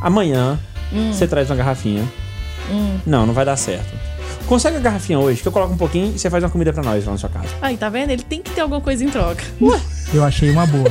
[0.00, 0.58] Amanhã
[0.92, 1.12] Hum.
[1.12, 2.02] você traz uma garrafinha.
[2.70, 2.98] hum.
[3.06, 3.92] Não, não vai dar certo.
[4.48, 6.82] Consegue a garrafinha hoje, que eu coloco um pouquinho e você faz uma comida pra
[6.82, 7.48] nós lá na sua casa.
[7.60, 8.10] Aí, tá vendo?
[8.10, 9.44] Ele tem que ter alguma coisa em troca.
[10.12, 10.90] Eu achei uma boa.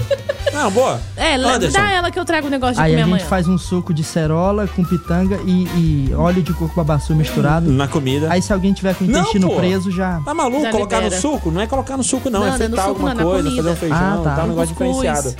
[0.53, 1.01] Não, boa.
[1.16, 1.76] É, Anderson.
[1.80, 3.26] dá ela que eu trago o negócio de Aí comer a gente amanhã.
[3.28, 5.64] faz um suco de cerola com pitanga e,
[6.10, 7.68] e óleo de coco babaçu misturado.
[7.72, 8.28] Na comida.
[8.32, 9.55] Aí se alguém tiver com o Não, intestino pô.
[9.55, 10.20] preso, já...
[10.24, 10.62] Tá maluco?
[10.62, 11.16] Já colocar libera.
[11.16, 11.49] no suco?
[11.51, 12.41] Não é colocar no suco, não.
[12.41, 14.36] Não, é não é fritar alguma não, é coisa, fazer um feijão, Ah, tá.
[14.36, 14.97] tá um negócio Cuscuz.
[14.97, 15.36] diferenciado.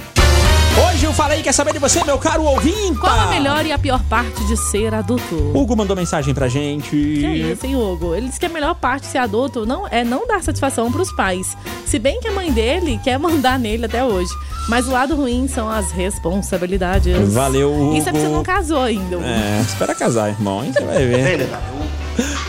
[0.86, 3.00] Hoje eu falei, quer saber de você, meu caro ouvinte?
[3.00, 5.36] Qual a melhor e a pior parte de ser adulto?
[5.56, 6.90] Hugo mandou mensagem pra gente.
[6.92, 8.14] Que é isso, hein, Hugo?
[8.14, 11.12] Ele disse que a melhor parte de ser adulto não, é não dar satisfação pros
[11.12, 11.58] pais.
[11.86, 14.32] Se bem que a mãe dele quer mandar nele até hoje.
[14.70, 17.34] Mas o lado ruim são as responsabilidades.
[17.34, 17.96] Valeu, Hugo.
[17.96, 19.18] Isso é porque você não casou ainda.
[19.18, 19.26] Hugo.
[19.26, 20.74] É, espera casar, irmão, hein?
[20.74, 21.50] Você vai ver.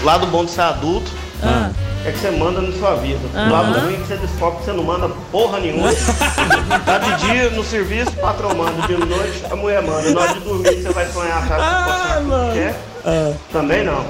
[0.03, 1.11] Lado bom de ser adulto
[1.43, 1.71] Ah.
[2.05, 3.21] É que você manda na sua vida.
[3.35, 5.91] O lado ruim é que você descobre que você não manda porra nenhuma.
[6.85, 8.87] tá de dia no serviço, o patrão manda.
[8.87, 10.11] De noite, a mulher manda.
[10.11, 12.89] Na hora de dormir, você vai sonhar, achar que você pode sonhar o que quer.
[13.53, 14.05] Também não.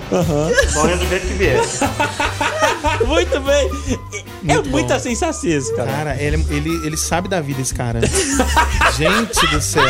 [0.72, 1.60] Sonha do jeito que vier.
[3.06, 3.70] Muito bem.
[4.48, 5.00] é Muito muita bom.
[5.00, 5.90] sensatez, cara.
[5.90, 8.00] Cara, ele, ele, ele sabe da vida, esse cara.
[8.96, 9.82] Gente do céu.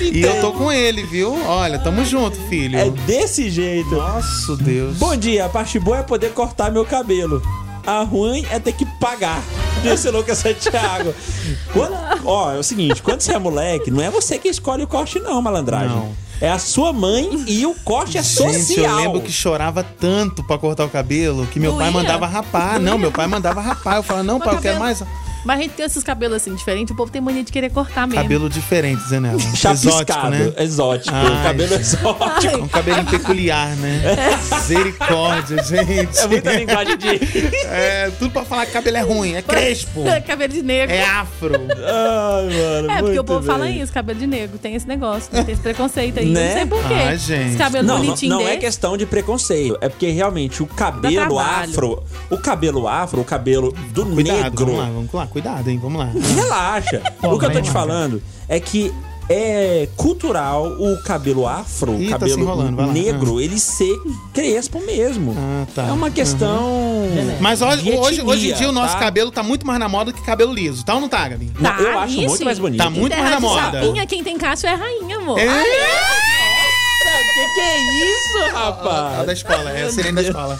[0.00, 1.34] E eu tô com ele, viu?
[1.46, 2.78] Olha, tamo junto, filho.
[2.78, 3.90] É desse jeito.
[3.94, 4.96] Nossa, Deus.
[4.96, 7.42] Bom dia, a parte boa é poder cortar meu cabelo.
[7.86, 9.40] A ruim é ter que pagar.
[9.82, 11.14] Disse Lucas Santiago.
[11.72, 14.86] Quando- ó, é o seguinte, quando você é moleque, não é você que escolhe o
[14.88, 15.90] corte, não, malandragem.
[15.96, 16.12] Não.
[16.40, 18.86] É a sua mãe e o corte é Gente, social.
[18.90, 22.78] eu lembro que chorava tanto pra cortar o cabelo que meu pai mandava rapar.
[22.80, 23.96] Não, meu pai mandava rapar.
[23.96, 25.02] Eu falava, não, pai, eu quero mais
[25.46, 28.06] Mas a gente tem esses cabelos assim diferentes, o povo tem mania de querer cortar
[28.06, 28.22] mesmo.
[28.22, 29.00] cabelo diferente.
[29.56, 30.52] Chapiscado, Exótico, né?
[30.64, 31.14] exótico.
[31.14, 32.46] Ai, cabelo exótico.
[32.46, 34.02] É um cabelo peculiar, né?
[34.52, 36.18] Misericórdia, gente.
[36.18, 37.08] É muita linguagem de.
[37.66, 40.94] É, tudo pra falar que cabelo é ruim, é crespo, cabelo de negro.
[40.94, 41.52] é afro.
[41.54, 42.90] Ai, mano.
[42.90, 43.46] É, porque o povo bem.
[43.46, 44.58] fala isso, cabelo de negro.
[44.58, 46.26] Tem esse negócio, tem esse preconceito aí.
[46.26, 46.48] Né?
[46.48, 46.94] Não sei porquê.
[46.94, 47.48] Ai, gente.
[47.50, 48.58] Esse cabelo Não, não, bonitinho não é desse.
[48.58, 49.78] questão de preconceito.
[49.80, 54.66] É porque realmente o cabelo afro, o cabelo afro, o cabelo do Cuidado, negro.
[54.66, 56.10] vamos lá, vamos lá, cuidado, hein, vamos lá.
[56.34, 57.02] Relaxa.
[57.22, 58.90] o que eu tô te falando é que
[59.28, 62.86] é cultural o cabelo afro, o Ih, tá cabelo lá.
[62.86, 63.94] negro, ele ser
[64.32, 65.34] crespo mesmo.
[65.36, 65.82] Ah, tá.
[65.88, 66.64] É uma questão.
[67.40, 69.00] Mas hoje, hoje, etnia, hoje em dia o nosso tá?
[69.00, 71.50] cabelo tá muito mais na moda que cabelo liso, tá ou não tá, Gabi?
[71.60, 72.26] Não, Tá, eu acho ixi.
[72.28, 72.78] muito mais bonito.
[72.82, 73.62] Tá muito mais na moda.
[73.82, 75.38] sapinha, quem tem cacho é rainha, amor.
[75.38, 75.46] É.
[77.34, 79.26] Que que é isso, A rapaz?
[79.26, 80.58] da escola, é a sirene da escola.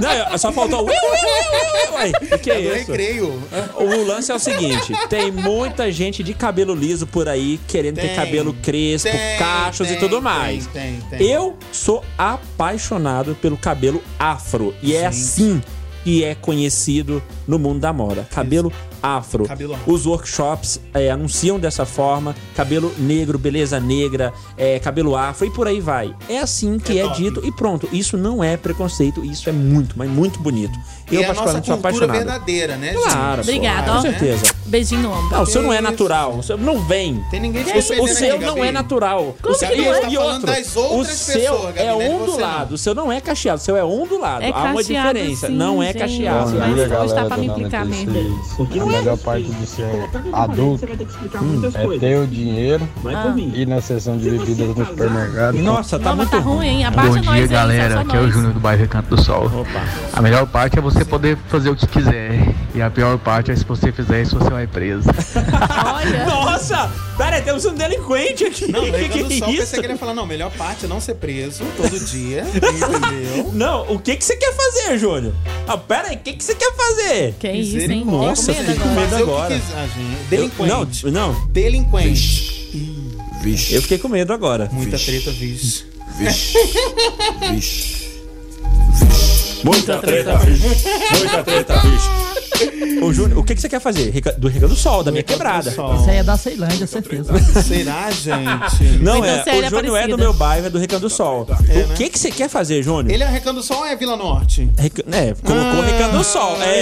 [0.00, 0.86] Não, só faltou.
[0.86, 2.38] Ui, ui.
[2.38, 2.74] Que É é do isso?
[2.92, 3.42] recreio.
[3.76, 8.08] O lance é o seguinte: tem muita gente de cabelo liso por aí querendo ter
[8.08, 10.66] Tem, cabelo crespo, tem, cachos e tem, tudo tem, mais.
[10.68, 11.22] tem, tem.
[11.22, 15.62] Eu sou apaixonado pelo cabelo afro e é assim
[16.04, 18.26] que é conhecido no mundo da moda.
[18.32, 18.72] Cabelo
[19.02, 19.46] afro.
[19.86, 22.34] Os workshops é, anunciam dessa forma.
[22.54, 26.14] Cabelo negro, beleza negra, é, cabelo afro e por aí vai.
[26.28, 27.88] É assim que é, dito e pronto.
[27.92, 30.78] Isso não é preconceito, isso é muito, mas muito bonito.
[31.10, 32.16] E Eu, é a nossa cultura apaixonado.
[32.16, 33.56] verdadeira, né, Claro, gente?
[33.56, 34.54] Obrigada, com certeza.
[34.66, 35.36] Beijinho no ombro.
[35.36, 37.22] Ah, o seu não é natural, o seu não vem.
[37.30, 38.68] Tem ninguém te O, o defendendo seu não Gabi.
[38.68, 39.36] é natural.
[39.42, 39.98] Como o seu, que não é?
[39.98, 42.74] e, Tá outro, o seu pessoas, Gabi, é não é ondulado.
[42.74, 44.42] O seu não é cacheado, o seu é ondulado.
[44.44, 45.46] É Há uma diferença.
[45.48, 45.98] sim, não é gente.
[45.98, 46.52] cacheado.
[46.52, 48.12] Mas hoje tá pra me implicar mesmo.
[48.58, 49.86] A melhor parte de ser
[50.32, 53.34] adulto é ter o dinheiro Ah.
[53.36, 55.54] ir na sessão de bebidas no supermercado.
[55.58, 56.84] Nossa, Não, mas tá ruim?
[56.84, 58.00] Abaixa Bom dia, galera.
[58.00, 58.30] Aqui é o.
[58.30, 59.50] Júnior do bairro Recanto do Sol.
[60.12, 62.54] A melhor parte é você poder fazer o que quiser.
[62.74, 65.08] E a pior parte é se você fizer isso, você vai preso.
[65.84, 66.24] Olha.
[66.26, 66.90] Nossa!
[67.18, 68.72] Pera temos um delinquente aqui.
[68.72, 69.44] Não, que, que é isso?
[69.44, 73.52] pensei que ele ia falar, não, melhor parte é não ser preso todo dia, entendeu?
[73.52, 75.34] Não, o que, que você quer fazer, Júnior?
[75.66, 77.34] Ah, pera aí, o que, que você quer fazer?
[77.38, 78.04] Que isso, hein?
[78.06, 79.60] Nossa, Fiquei com fiquei com medo agora.
[79.74, 79.86] ah.
[80.30, 81.04] Delinquente.
[81.04, 81.46] Eu, não, não.
[81.48, 82.52] Delinquente.
[83.70, 84.70] Eu fiquei com medo agora.
[84.72, 85.84] Muita treta, vixe.
[89.64, 90.64] Muita treta, bicho.
[91.18, 92.41] Muita treta, bicho.
[93.02, 94.10] Ô, Júnior, o que, que você quer fazer?
[94.10, 95.70] Reca- Do Recanto do Sol, da minha quebrada.
[95.70, 97.32] Isso aí é da Ceilândia, certeza.
[97.62, 98.98] Será, gente?
[99.00, 101.46] Não Então, é, o é Júnior é do meu bairro, é do Recanto do Sol.
[101.68, 101.94] É, o né?
[101.96, 103.10] que, que você quer fazer, Júnior?
[103.12, 104.70] Ele é Recanto do Sol ou é Vila Norte?
[104.78, 106.56] Reca- É, colocou Ah, Recanto do Sol.
[106.62, 106.80] É,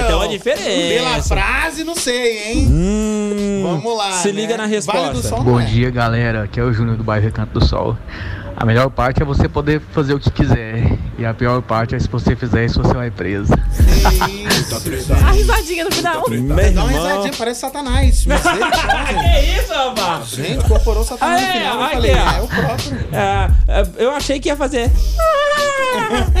[0.00, 0.06] entendeu?
[0.08, 0.62] tem uma diferença.
[1.04, 2.66] Pela frase, não sei, hein?
[2.68, 4.40] Hum, Vamos lá, Se né?
[4.40, 5.28] liga na Vale do resposta.
[5.28, 5.64] Sol Bom é.
[5.64, 6.42] dia, galera.
[6.44, 7.96] Aqui é o Júnior do bairro Recanto do Sol.
[8.56, 10.98] A melhor parte é você poder fazer o que quiser.
[11.22, 13.52] E a pior parte é se você fizer isso, você vai preso.
[15.24, 16.28] A risadinha no final.
[16.28, 16.86] Meu Dá uma irmão.
[16.88, 18.26] risadinha, parece Satanás.
[18.26, 19.14] Misericórdia.
[19.22, 20.28] que isso, rapaz?
[20.30, 21.52] Gente, incorporou Satanás Ah, no é?
[21.52, 21.76] final.
[21.76, 22.16] Eu Aqui, falei, ó.
[22.16, 22.98] é o próprio.
[23.12, 24.90] É, é, eu achei que ia fazer.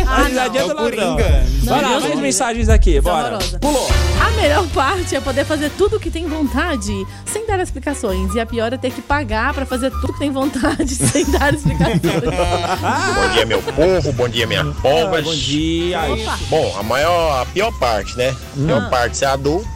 [0.06, 0.76] A risadinha É do o.
[0.76, 1.44] Coringa.
[1.64, 3.28] Vai lá, mais mensagens aqui, bora.
[3.28, 3.58] horrorosa.
[3.58, 3.88] Pulou.
[4.20, 6.92] A melhor parte é poder fazer tudo o que tem vontade
[7.26, 8.34] sem dar explicações.
[8.34, 11.52] E a pior é ter que pagar pra fazer tudo que tem vontade sem dar
[11.54, 12.00] explicações.
[12.00, 14.12] Bom dia, meu povo.
[14.12, 15.20] Bom dia, minha povas.
[15.20, 16.00] Ah, bom dia.
[16.02, 16.38] Opa.
[16.48, 18.28] Bom, a maior, a pior parte, né?
[18.30, 18.88] A pior Ah.
[18.90, 19.68] parte de ser adulto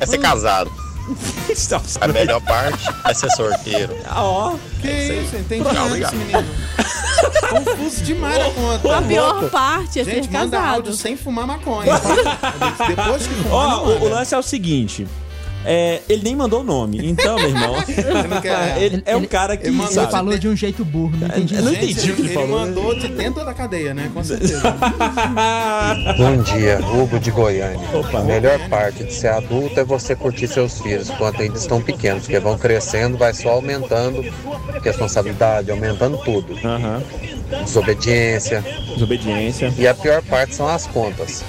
[0.00, 0.70] é ser casado.
[2.00, 3.94] A melhor parte é ser sorteiro.
[4.14, 6.14] Ó, Que isso, entendi obrigado.
[7.52, 8.98] Confuso demais a conta.
[8.98, 10.74] A pior parte é Gente, ser manda casado.
[10.76, 11.92] áudio sem fumar maconha.
[12.88, 14.14] Depois que fumar, Ó, não o, o manda.
[14.16, 15.06] lance é o seguinte.
[15.64, 16.98] É, ele nem mandou o nome.
[17.06, 17.76] Então, meu irmão.
[18.76, 19.66] ele é um cara que.
[19.66, 21.54] ele Ele falou de um jeito burro, não entendi.
[21.54, 22.60] Eu não Gente, entendi o que ele ele falou.
[22.60, 24.10] mandou de dentro da cadeia, né?
[24.12, 24.62] Com certeza.
[26.18, 27.80] Bom dia, Hugo de Goiânia.
[28.12, 32.24] a melhor parte de ser adulto é você curtir seus filhos enquanto ainda estão pequenos,
[32.24, 34.24] porque vão crescendo, vai só aumentando
[34.82, 36.58] responsabilidade, aumentando tudo.
[36.64, 37.02] Aham.
[37.64, 38.64] Desobediência.
[38.94, 39.72] Desobediência.
[39.76, 41.44] E a pior parte são as contas.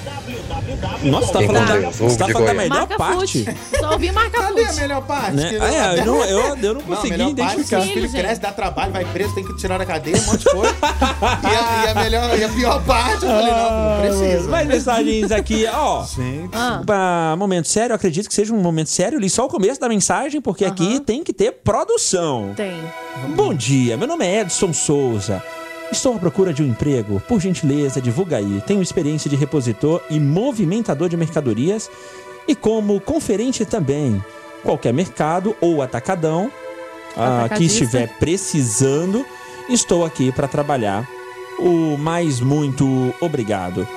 [1.04, 3.46] Nossa, você tá Fiquem falando, da, Deus, você tá falando da melhor Marca parte.
[3.80, 4.82] Só ouvi marca Cadê a fute.
[4.82, 5.32] melhor parte?
[5.32, 5.58] Né?
[5.62, 7.82] Ah, é, eu não, eu, eu não Não, consegui melhor parte, identificar.
[7.82, 8.22] filhos gente.
[8.22, 10.76] crescem, dá trabalho, vai preso, tem que tirar da cadeia, um monte de coisa.
[10.82, 14.50] e, a, e a melhor, e a pior parte, eu falei, não, não precisa.
[14.50, 16.06] Mais mensagens aqui, ó.
[16.06, 16.50] Gente.
[16.54, 16.82] Ah.
[16.86, 19.18] Pra momento sério, eu acredito que seja um momento sério.
[19.18, 22.54] Eu li só o começo da mensagem, porque aqui tem que ter produção.
[22.56, 22.74] Tem.
[23.36, 25.42] Bom dia, meu nome é Edson Souza.
[25.92, 27.22] Estou à procura de um emprego.
[27.28, 28.62] Por gentileza, divulga aí.
[28.66, 31.90] Tenho experiência de repositor e movimentador de mercadorias
[32.48, 34.24] e como conferente também.
[34.64, 36.52] Qualquer mercado ou atacadão
[37.16, 39.26] ah, que estiver precisando,
[39.70, 41.08] estou aqui para trabalhar.
[41.60, 43.88] O mais muito obrigado.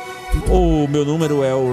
[0.48, 1.72] O meu número é o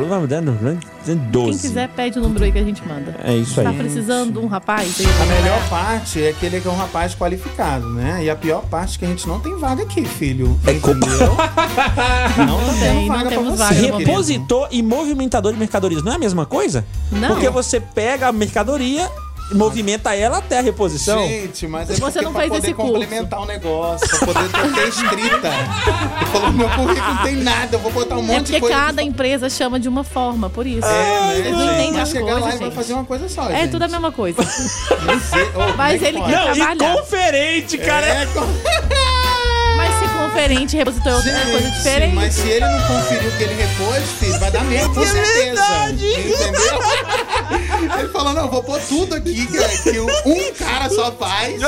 [1.06, 1.60] Quem 12.
[1.60, 3.16] quiser, pede o número aí que a gente manda.
[3.24, 3.78] É isso Tá aí.
[3.78, 4.96] precisando de um rapaz?
[5.22, 8.24] A melhor parte é aquele que é um rapaz qualificado, né?
[8.24, 10.58] E a pior parte é que a gente não tem vaga aqui, filho.
[10.66, 11.04] É Entendeu?
[12.38, 13.58] Não tá tem, tendo não vaga pra você.
[13.92, 13.98] vaga.
[13.98, 16.86] Repositor e movimentador de mercadorias não é a mesma coisa?
[17.12, 17.30] Não.
[17.30, 19.10] Porque você pega a mercadoria,
[19.52, 21.28] movimenta ela até a reposição.
[21.28, 22.92] Gente, mas é Você porque não pra fez poder esse curso.
[22.94, 25.52] complementar o negócio, pra poder ter, ter escrita.
[26.32, 28.76] Falou, meu currículo não tem nada, eu vou botar um É monte porque de coisa.
[28.76, 30.88] cada empresa chama de uma forma, por isso.
[30.88, 31.92] É, Vocês né, não gente?
[31.94, 32.76] Vai as chegar coisas, lá e vai gente.
[32.76, 33.72] fazer uma coisa só, É gente.
[33.72, 34.38] tudo a mesma coisa.
[35.06, 36.32] Mas, ô, como é Mas que ele pode?
[36.32, 36.96] quer Não, e trabalhar.
[36.98, 38.06] conferente, cara.
[38.08, 38.42] É, com-
[39.76, 42.16] Mas se conferente repositor é outra coisa Gente, diferente.
[42.16, 45.06] Mas se ele não conferiu o que ele repôs, filho, vai dar mesmo, com É
[45.06, 45.36] certeza.
[45.62, 46.08] verdade.
[46.14, 46.80] Entendeu?
[48.00, 51.62] Ele falou, não, vou pôr tudo aqui que, que um cara só faz.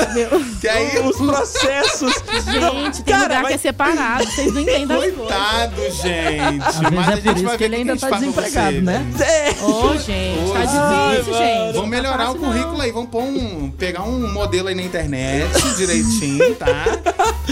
[0.61, 2.13] Que aí Os processos.
[2.45, 4.25] Gente, tem Cara, lugar mas- que é separado.
[4.25, 5.11] Vocês não entendem.
[5.11, 6.93] Coitado, gente.
[6.93, 8.17] Mas é a por gente isso vai que ver ele o ainda a gente tá
[8.17, 9.05] desempregado, né?
[9.19, 9.49] É.
[9.63, 11.45] Ô, gente, tá Ai, difícil, mano.
[11.45, 11.65] gente.
[11.65, 14.81] Vamos Não melhorar tá o currículo aí, vamos pôr um, pegar um modelo aí na
[14.83, 16.67] internet direitinho, tá?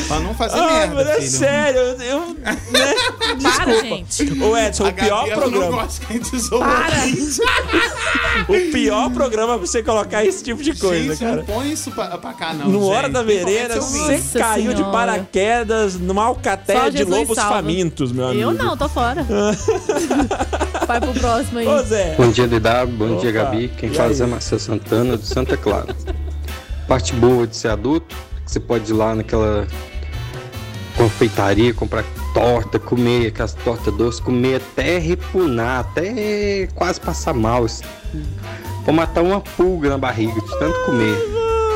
[0.08, 2.20] Pra não fazer Ah, merda, mas é sério, eu.
[2.40, 2.58] né?
[3.20, 3.82] Para, Desculpa.
[3.82, 4.44] gente.
[4.44, 5.82] Ô, Edson, A o pior Gabi, ela não programa.
[5.84, 6.96] gosta que a gente zoa Para.
[7.04, 7.38] aqui.
[8.70, 11.36] O pior programa pra você colocar esse tipo de coisa, Gente, cara.
[11.38, 12.68] não põe isso pra, pra cá, não.
[12.70, 12.92] No gente.
[12.94, 14.92] Hora da Vereda, Principalmente você seu caiu de Senhora.
[14.92, 17.56] paraquedas numa alcateia de lobos salva.
[17.56, 18.42] famintos, meu amigo.
[18.42, 19.26] Eu não, tô fora.
[20.88, 21.68] Vai pro próximo aí.
[21.68, 22.16] Ô, Zé.
[22.18, 22.88] Bom dia, DW.
[22.98, 23.22] Bom Opa.
[23.22, 23.72] dia, Gabi.
[23.78, 24.22] Quem E fala aí?
[24.22, 25.96] é Marcelo Santana, do Santa Clara.
[26.88, 29.66] Parte boa de ser adulto, que você pode ir lá naquela
[30.98, 37.66] confeitaria, comprar torta, comer aquelas tortas doces, comer até repunar, até quase passar mal.
[38.86, 41.18] Vou matar uma pulga na barriga de tanto comer.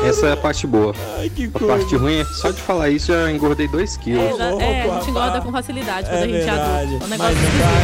[0.04, 0.94] Essa é a parte boa.
[1.18, 4.38] Ai, que A parte ruim é que só de falar isso já engordei 2 quilos.
[4.38, 6.86] É, a gente engorda com facilidade quando É a gente é verdade.
[6.86, 7.04] adulto.
[7.04, 7.36] O negócio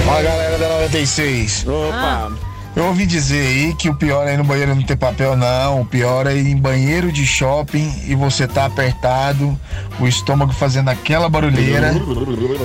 [0.08, 1.66] Ó, galera da 96.
[1.66, 2.32] Opa.
[2.76, 5.82] Eu ouvi dizer aí que o pior é ir no banheiro não ter papel, não.
[5.82, 9.58] O pior é ir em banheiro de shopping e você tá apertado,
[10.00, 11.92] o estômago fazendo aquela barulheira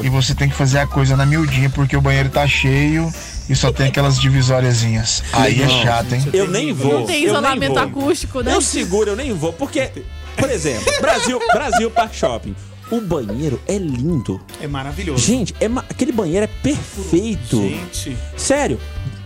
[0.03, 3.13] e você tem que fazer a coisa na miudinha porque o banheiro tá cheio
[3.47, 5.23] e só tem aquelas divisóriazinhas.
[5.31, 5.83] Aí é Não.
[5.83, 6.23] chato, hein?
[6.33, 6.99] Eu nem vou.
[7.01, 8.53] Não tem isolamento acústico, né?
[8.55, 9.53] Eu seguro, eu nem vou.
[9.53, 9.91] Porque,
[10.35, 12.55] por exemplo, Brasil, Brasil Park Shopping.
[12.91, 14.41] O banheiro é lindo.
[14.59, 15.23] É maravilhoso.
[15.23, 17.61] Gente, é ma- aquele banheiro é perfeito.
[17.61, 18.17] Gente.
[18.35, 18.79] Sério.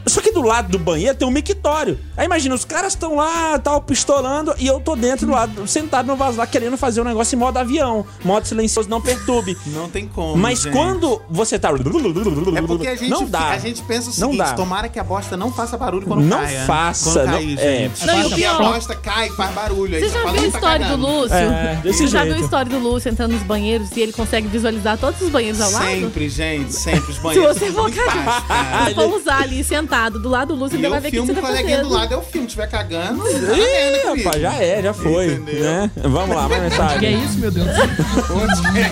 [0.05, 1.97] Só que do lado do banheiro tem um mictório.
[2.17, 6.05] Aí imagina, os caras estão lá, tal, pistolando, e eu tô dentro do lado, sentado
[6.07, 8.05] no vaso lá, querendo fazer um negócio em modo avião.
[8.23, 9.57] Modo silencioso, não perturbe.
[9.67, 10.35] Não tem como.
[10.37, 10.73] Mas gente.
[10.73, 11.69] quando você tá.
[11.69, 13.49] É porque a gente, não dá.
[13.51, 14.53] a gente pensa o Não seguinte: dá.
[14.53, 16.65] tomara que a bosta não faça barulho quando Não caia.
[16.65, 17.91] faça, Quando não- cair, é.
[18.05, 19.95] Não, e Porque a bosta cai e faz barulho.
[19.95, 21.35] Aí Você você já viu a "Não, tá história do cagando." Lúcio?
[21.35, 24.47] É, desse Você já viu a história do Lúcio entrando nos banheiros e ele consegue
[24.47, 25.85] visualizar todos os banheiros ao lado?
[25.85, 27.09] Sempre, gente, sempre.
[27.11, 28.85] Os Se banheiros você são for, cara.
[28.89, 29.63] se for usar ali
[29.93, 31.77] sentado do lado do Lúcio, ele eu vai ver o que você o tá coleguinha
[31.77, 31.93] do fazendo.
[31.99, 32.47] lado, eu filmo.
[32.49, 34.23] Se tiver cagando, tá Ih, comigo.
[34.23, 35.37] rapaz, já é, já foi.
[35.37, 35.91] Né?
[35.97, 36.99] Vamos lá, mais mensagem.
[36.99, 37.67] Que é isso, meu Deus?
[37.67, 38.91] Onde é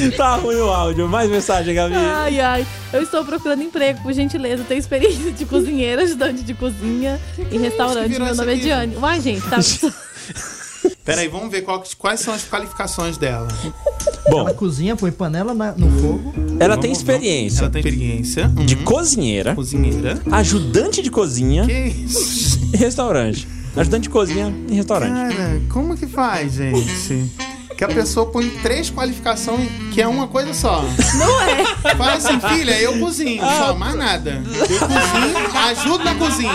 [0.00, 0.16] isso?
[0.16, 1.06] Tá ruim o áudio.
[1.08, 1.94] Mais mensagem, Gabi.
[1.96, 2.66] Ai, ai.
[2.92, 4.64] Eu estou procurando emprego, por gentileza.
[4.66, 7.20] Tenho experiência de cozinheira, ajudante de cozinha
[7.52, 8.08] em restaurante.
[8.08, 8.96] virou Meu nome é Diane.
[8.96, 9.58] Uai, gente, tá.
[11.04, 13.48] Peraí, vamos ver qual- quais são as qualificações dela.
[14.28, 16.32] Bom, Ela cozinha, põe panela na- no fogo.
[16.60, 18.48] Ela tem experiência Ela tem experiência.
[18.48, 18.84] de Uhum.
[18.84, 20.20] cozinheira, Cozinheira.
[20.30, 21.72] ajudante de cozinha Que
[22.04, 22.60] isso?
[22.72, 23.48] e restaurante.
[23.76, 25.34] Ajudante de cozinha e restaurante.
[25.36, 27.30] Cara, como que faz, gente?
[27.76, 30.84] Que a pessoa põe três qualificações, que é uma coisa só.
[31.14, 31.64] Não é.
[31.96, 33.56] Fala assim, filha, eu cozinho, Ah.
[33.68, 34.42] só, mais nada.
[34.44, 36.52] Eu cozinho, ajudo na cozinha.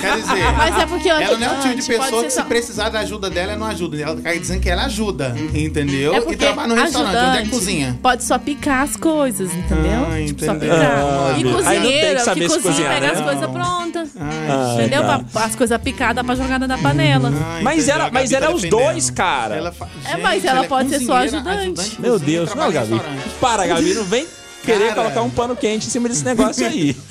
[0.00, 2.46] Quer dizer, Mas é porque ela não é o tipo de pessoa que só- se
[2.48, 3.96] precisar da ajuda dela, ela não ajuda.
[4.00, 6.14] Ela tá dizendo que ela ajuda, entendeu?
[6.14, 7.08] É e trabalha no restaurante.
[7.08, 7.98] Onde é que ajudante cozinha?
[8.02, 10.06] Pode só picar as coisas, entendeu?
[10.10, 10.80] Ah, tipo, só picar.
[10.80, 13.12] Ah, e que cozinheiro, é que se cozinha cozinhar, pega né?
[13.12, 14.08] as coisas prontas.
[14.20, 15.02] Ah, entendeu?
[15.02, 15.24] tá.
[15.44, 17.32] As coisas picadas pra jogar na panela.
[17.34, 19.56] Ah, Mas era, mas era tá os dois, cara.
[19.56, 21.90] Ela fa- É, mas Gente, ela é pode ser só cozinheira, ajudante.
[21.90, 23.00] de Meu Deus, não, Gabi.
[23.40, 24.26] Para, Gabi, não vem
[24.64, 24.94] querer Cara.
[25.02, 26.96] colocar um pano quente em cima desse negócio aí.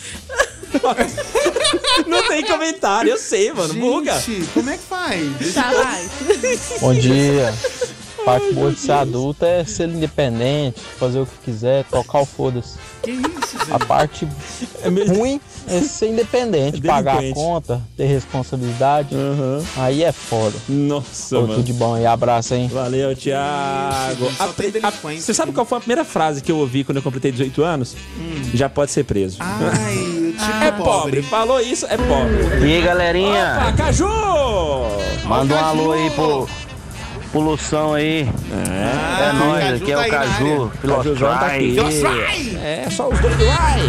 [2.07, 3.73] não tem comentário, eu sei, mano.
[3.73, 4.19] Buga.
[4.19, 5.53] Gente, como é que faz?
[5.53, 6.09] Tá, vai.
[6.79, 7.53] Bom dia.
[8.25, 12.75] Parte boa de ser adulto é ser independente, fazer o que quiser, tocar o foda-se.
[13.03, 13.71] Que isso, gente?
[13.71, 14.27] A parte
[15.07, 19.15] ruim é ser independente, É pagar a conta, ter responsabilidade.
[19.77, 20.55] Aí é foda.
[20.67, 21.55] Nossa, Pô, mano.
[21.55, 22.67] tudo de bom aí, abraço, hein?
[22.73, 24.25] Valeu, Thiago.
[25.19, 27.95] Você sabe qual foi a primeira frase que eu ouvi quando eu completei 18 anos?
[28.55, 29.37] Já pode ser preso.
[29.39, 31.21] Ai, tipo é pobre.
[31.21, 32.67] Falou isso, é pobre.
[32.67, 33.57] E aí, galerinha?
[33.61, 34.07] Opa, Caju!
[35.25, 36.47] Manda um alô aí pro,
[37.35, 38.29] pro Lução aí.
[38.53, 40.09] Ah, é nóis, Caju aqui é o.
[40.09, 41.73] Caju, Cajuzão tá aqui.
[41.73, 42.57] Filostrai.
[42.63, 43.81] É, só os dois do ai.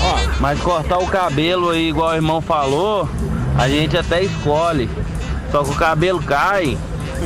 [0.00, 3.08] Ó, Mas cortar o cabelo aí, igual o irmão falou,
[3.58, 4.88] a gente até escolhe.
[5.50, 6.78] Só que o cabelo cai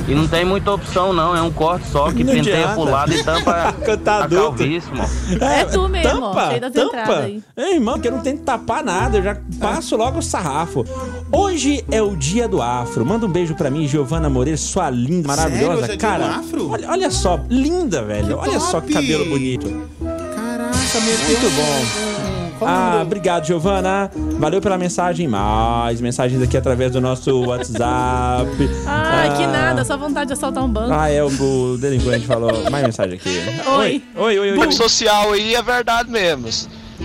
[0.08, 2.74] e não tem muita opção não, é um corte só que Não penteia adianta.
[2.74, 5.08] pro lado e tampa Cantar a calvície, mano.
[5.40, 7.30] É tu mesmo, ó, tampa, cheio das tampa.
[7.56, 10.84] É, irmão, que eu não tento tapar nada, eu já passo logo o sarrafo.
[11.30, 13.04] Hoje é o dia do afro.
[13.04, 15.74] Manda um beijo pra mim, Giovana Moreira, sua linda, maravilhosa.
[15.74, 16.70] Hoje é dia Cara, do afro?
[16.70, 18.38] Olha, olha só, linda, velho.
[18.38, 19.02] olha só que top.
[19.06, 19.66] cabelo bonito.
[20.00, 22.21] Caraca, meteu Muito bom.
[22.66, 24.10] Ah, obrigado, Giovana.
[24.38, 25.26] Valeu pela mensagem.
[25.28, 28.50] Mais mensagens aqui através do nosso WhatsApp.
[28.86, 29.48] Ai, que Ah.
[29.48, 30.92] nada, só vontade de assaltar um banco.
[30.92, 32.70] Ah, é, o, o delinquente falou.
[32.70, 33.38] Mais mensagem aqui.
[33.78, 34.02] Oi.
[34.16, 34.58] Oi, oi, oi.
[34.58, 36.48] Rede social aí é verdade mesmo.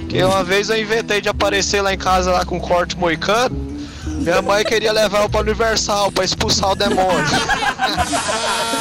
[0.09, 3.55] Que uma vez eu inventei de aparecer lá em casa lá com corte moicano.
[4.05, 7.07] Minha mãe queria levar eu pra Universal pra expulsar o demônio.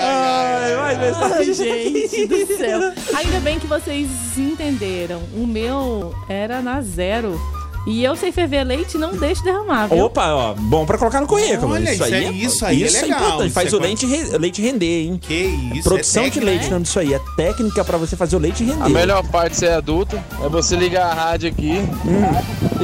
[0.00, 1.54] Ai, mais Ai, mensagem.
[1.54, 2.80] gente do céu.
[3.16, 5.20] Ainda bem que vocês entenderam.
[5.34, 7.38] O meu era na zero.
[7.88, 10.04] E eu sei ferver leite e não deixo derramar, viu?
[10.04, 11.72] Opa, ó, bom pra colocar no currículo.
[11.72, 13.46] Olha, isso é- isso aí é isso legal, importante.
[13.46, 15.18] isso Faz é o leite, re- leite render, hein?
[15.20, 15.34] Que
[15.74, 16.68] isso, Produção é de técnica, leite, né?
[16.68, 17.14] o nome disso aí.
[17.14, 18.84] É técnica pra você fazer o leite render.
[18.84, 21.76] A melhor parte de ser adulto é você ligar a rádio aqui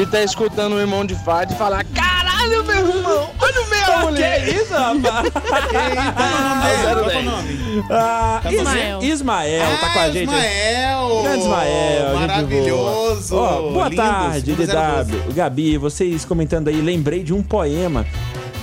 [0.01, 3.99] e tá escutando o irmão de Fad e falar: Caralho, meu irmão, olha o meu,
[4.11, 4.45] mulher.
[4.45, 5.31] Que isso, rapaz?
[5.31, 7.85] Qual é o nome?
[7.91, 9.03] Ah, Tá Ismael.
[9.03, 10.23] Ismael tá com a gente.
[10.31, 11.21] Ismael!
[11.23, 13.35] Grande Ismael, gente Maravilhoso!
[13.35, 13.51] boa.
[13.51, 14.69] Ó, boa Lindos, tarde, lindos
[15.03, 15.33] DW.
[15.35, 18.05] Gabi, vocês comentando aí, lembrei de um poema.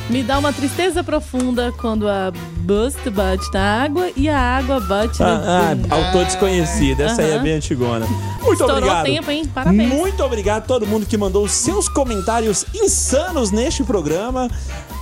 [0.09, 5.19] Me dá uma tristeza profunda quando a bust bate na água e a água bate
[5.21, 5.25] no...
[5.25, 8.05] Ah, ah, autor desconhecido, essa aí é bem antigona.
[8.41, 9.05] Muito Estourou obrigado.
[9.05, 9.45] tempo, hein?
[9.53, 9.89] Parabéns.
[9.89, 14.49] Muito obrigado a todo mundo que mandou os seus comentários insanos neste programa.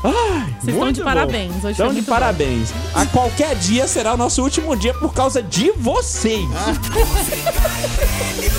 [0.03, 1.05] Ai, Vocês estão muito de bom.
[1.05, 2.11] parabéns, hoje Estão de muito bom.
[2.13, 2.69] parabéns.
[2.93, 6.47] A qualquer dia será o nosso último dia por causa de vocês.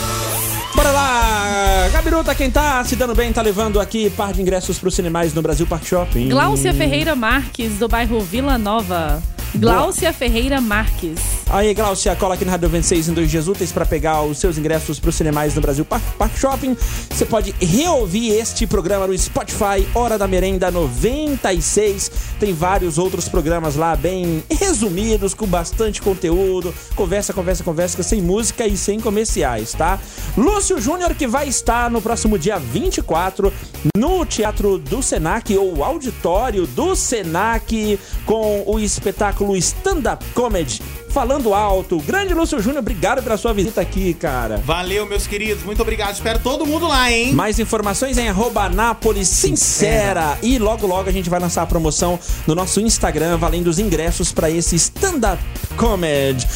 [0.81, 1.89] Bora lá!
[1.93, 5.43] Gabiruta, quem tá se dando bem, tá levando aqui par de ingressos pros cinemais no
[5.43, 6.31] Brasil Park Shopping.
[6.31, 9.23] Gláucia Ferreira Marques, do bairro Vila Nova.
[9.55, 11.40] Gláucia Ferreira Marques.
[11.53, 14.57] Aí, Glaucia, cola aqui na Rádio 26 em dois dias úteis para pegar os seus
[14.57, 16.77] ingressos para os cinemais no Brasil Park, Park Shopping.
[17.11, 22.13] Você pode reouvir este programa no Spotify, Hora da Merenda 96.
[22.39, 26.73] Tem vários outros programas lá bem resumidos, com bastante conteúdo.
[26.95, 29.99] Conversa, conversa, conversa, sem música e sem comerciais, tá?
[30.37, 33.53] Lúcio Júnior, que vai estar no próximo dia 24
[33.97, 40.81] no Teatro do Senac, ou auditório do Senac, com o espetáculo Stand Up Comedy.
[41.11, 41.99] Falando alto.
[41.99, 44.59] Grande Lúcio Júnior, obrigado pela sua visita aqui, cara.
[44.59, 45.65] Valeu, meus queridos.
[45.65, 46.15] Muito obrigado.
[46.15, 47.33] Espero todo mundo lá, hein?
[47.33, 50.39] Mais informações em arroba Anápolis Sincera.
[50.43, 54.31] E logo, logo a gente vai lançar a promoção no nosso Instagram, valendo os ingressos
[54.33, 55.43] para esse stand-up
[55.77, 56.47] comedy.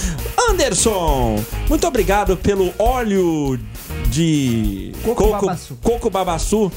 [0.48, 3.58] Anderson, muito obrigado pelo óleo
[4.08, 5.78] de Coco babaçu.
[5.82, 6.72] coco babaçu.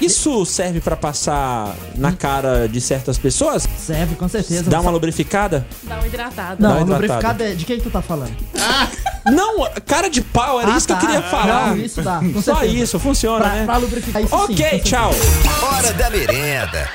[0.00, 3.66] Isso serve para passar na cara de certas pessoas?
[3.78, 4.68] Serve, com certeza.
[4.70, 5.66] Dá uma lubrificada?
[5.82, 6.56] Dá uma hidratada.
[6.58, 7.44] Não, Dá uma lubrificado hidratada.
[7.44, 7.54] é...
[7.54, 8.34] De quem que tu tá falando?
[9.26, 11.00] Não, cara de pau, era Ah, isso que eu tá.
[11.06, 11.68] queria falar.
[11.68, 12.66] Não, isso dá, Só certeza.
[12.66, 13.64] isso, funciona, Pra- né?
[13.66, 14.82] pra lubrificar isso sim, Ok, certeza.
[14.84, 15.10] tchau.
[15.62, 16.88] Hora da merenda.